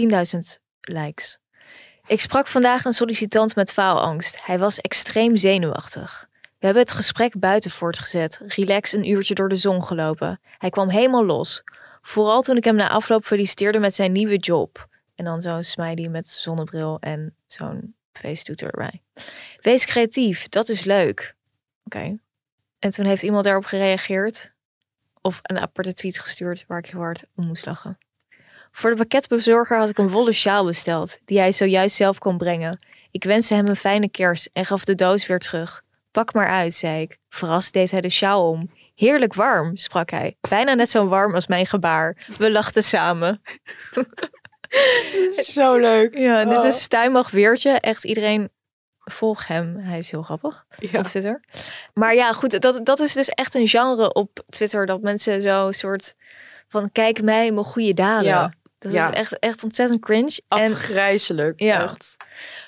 [0.00, 0.38] 10.000
[0.80, 1.38] likes.
[2.06, 4.46] Ik sprak vandaag een sollicitant met faalangst.
[4.46, 6.28] Hij was extreem zenuwachtig.
[6.40, 10.40] We hebben het gesprek buiten voortgezet, relax een uurtje door de zon gelopen.
[10.58, 11.64] Hij kwam helemaal los.
[12.02, 14.88] Vooral toen ik hem na afloop feliciteerde met zijn nieuwe job.
[15.14, 19.02] En dan zo'n smiley met zonnebril en zo'n feesttoeter erbij.
[19.60, 21.34] Wees creatief, dat is leuk.
[21.84, 22.18] Oké.
[22.78, 24.54] En toen heeft iemand daarop gereageerd.
[25.20, 27.98] Of een aparte tweet gestuurd waar ik heel hard om moest lachen.
[28.72, 32.78] Voor de pakketbezorger had ik een wollen sjaal besteld, die hij zojuist zelf kon brengen.
[33.10, 35.82] Ik wenste hem een fijne kers en gaf de doos weer terug.
[36.10, 37.18] Pak maar uit, zei ik.
[37.28, 38.70] Verrast deed hij de sjaal om.
[39.02, 40.36] Heerlijk warm, sprak hij.
[40.48, 42.16] Bijna net zo warm als mijn gebaar.
[42.38, 43.42] We lachten samen.
[45.54, 46.14] Zo leuk.
[46.14, 46.66] Ja, dit Oh.
[46.66, 47.70] is Stuimag Weertje.
[47.70, 48.50] Echt iedereen
[48.98, 49.76] volg hem.
[49.78, 50.98] Hij is heel grappig Ja.
[50.98, 51.44] op Twitter.
[51.94, 54.86] Maar ja, goed, dat, dat is dus echt een genre op Twitter.
[54.86, 56.14] Dat mensen zo soort
[56.68, 58.24] van kijk mij, mijn goede daden.
[58.28, 58.52] Ja.
[58.78, 59.10] Dat Ja.
[59.12, 60.40] is echt, echt ontzettend cringe.
[60.48, 61.60] En Afgrijzelijk.
[61.60, 61.82] Ja.
[61.82, 62.16] Echt.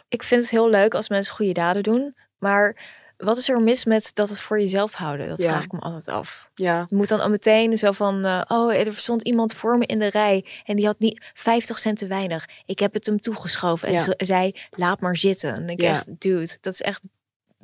[0.09, 2.17] ik vind het heel leuk als mensen goede daden doen.
[2.39, 2.77] Maar
[3.17, 5.29] wat is er mis met dat het voor jezelf houden?
[5.29, 5.49] Dat Ja.
[5.49, 6.49] vraag ik me altijd af.
[6.55, 6.87] Ja.
[6.89, 9.99] Je moet dan al meteen zo van, eh, oh, er stond iemand voor me in
[9.99, 12.49] de rij en die had niet 50 cent te weinig.
[12.67, 14.01] Ik heb het hem toegeschoven en Ja.
[14.01, 15.55] ze zei, laat maar zitten.
[15.55, 15.91] En ik Ja.
[15.91, 17.03] echt, dude, dat is echt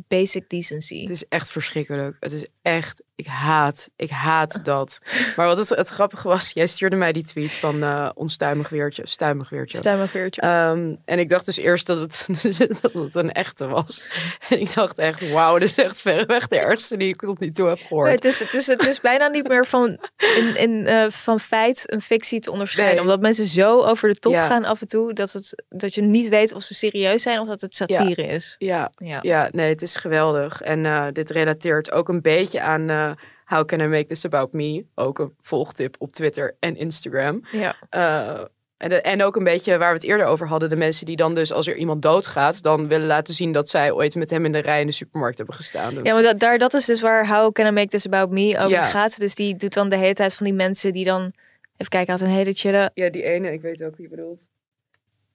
[0.08, 1.00] basic decency.
[1.00, 2.16] Het is echt verschrikkelijk.
[2.20, 4.98] Het is echt, ik haat, ik haat dat.
[5.36, 9.06] Maar wat het, het grappige was, jij stuurde mij die tweet van eh onstuimig weertje,
[9.06, 9.78] stuimig weertje.
[9.78, 10.40] Stuimig weertje.
[10.40, 12.26] Ehm, en ik dacht dus eerst dat het,
[12.82, 14.08] dat het een echte was.
[14.48, 17.50] En ik dacht echt, wauw, dit is echt verreweg de ergste die ik tot nu
[17.52, 18.10] toe heb gehoord.
[18.10, 19.98] het, is, het, is, het is bijna niet meer van,
[20.36, 22.94] in, in, eh, van feit een fictie te onderscheiden.
[22.96, 23.04] Nee.
[23.04, 24.46] Omdat mensen zo over de top Ja.
[24.46, 27.46] gaan af en toe, dat, het, dat je niet weet of ze serieus zijn of
[27.48, 28.54] dat het satire is.
[28.58, 29.18] Ja, Ja.
[29.22, 30.60] ja, nee, het is is geweldig.
[30.62, 33.10] En eh, dit relateert ook een beetje aan eh,
[33.44, 34.84] How Can I Make This About Me?
[34.94, 37.42] Ook een volgtip op Twitter en Instagram.
[37.52, 37.76] Ja.
[37.90, 38.44] Eh,
[38.76, 40.68] en, de- en ook een beetje waar we het eerder over hadden.
[40.68, 42.62] De mensen die dan dus als er iemand doodgaat...
[42.62, 45.36] dan willen laten zien dat zij ooit met hem in de rij in de supermarkt
[45.38, 45.94] hebben gestaan.
[46.02, 48.58] Ja, maar dat, daar, dat is dus waar How Can I Make This About Me
[48.58, 48.82] over Ja.
[48.82, 49.18] gaat.
[49.18, 51.32] Dus die doet dan de hele tijd van die mensen die dan...
[51.76, 52.90] Even kijken, had een hele chille...
[52.94, 54.40] Ja, die ene, ik weet ook wie je bedoelt.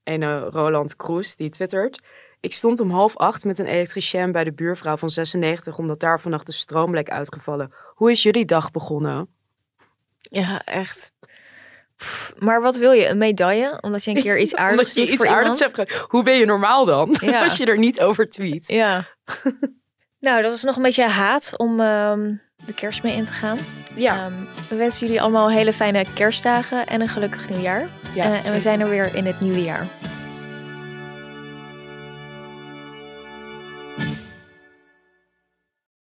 [0.03, 1.99] Ene Roland Kroes, die twittert.
[2.45, 5.77] Ik stond om half acht met een elektricien bij de buurvrouw van 96...
[5.77, 7.73] omdat daar vannacht de stroom bleek uitgevallen.
[7.95, 9.27] Hoe is jullie dag begonnen?
[10.19, 11.11] Ja, echt.
[11.95, 13.07] Pff, maar wat wil je?
[13.07, 13.77] Een medaille?
[13.81, 15.77] Omdat je een keer iets aardigs Omdat je doet iets voor aardigs iemand?
[15.77, 16.07] hebt gedaan.
[16.09, 17.15] Hoe ben je normaal dan?
[17.21, 17.43] Ja.
[17.43, 18.67] Als je er niet over tweet.
[18.67, 19.07] Ja.
[20.19, 22.33] nou, dat was nog een beetje haat om ehm,
[22.65, 23.57] de kerst mee in te gaan.
[23.95, 24.25] Ja.
[24.25, 24.33] Ehm,
[24.69, 27.87] we wensen jullie allemaal hele fijne kerstdagen en een gelukkig nieuwjaar.
[28.15, 29.87] Ja, Eh, en we zijn er weer in het nieuwe jaar.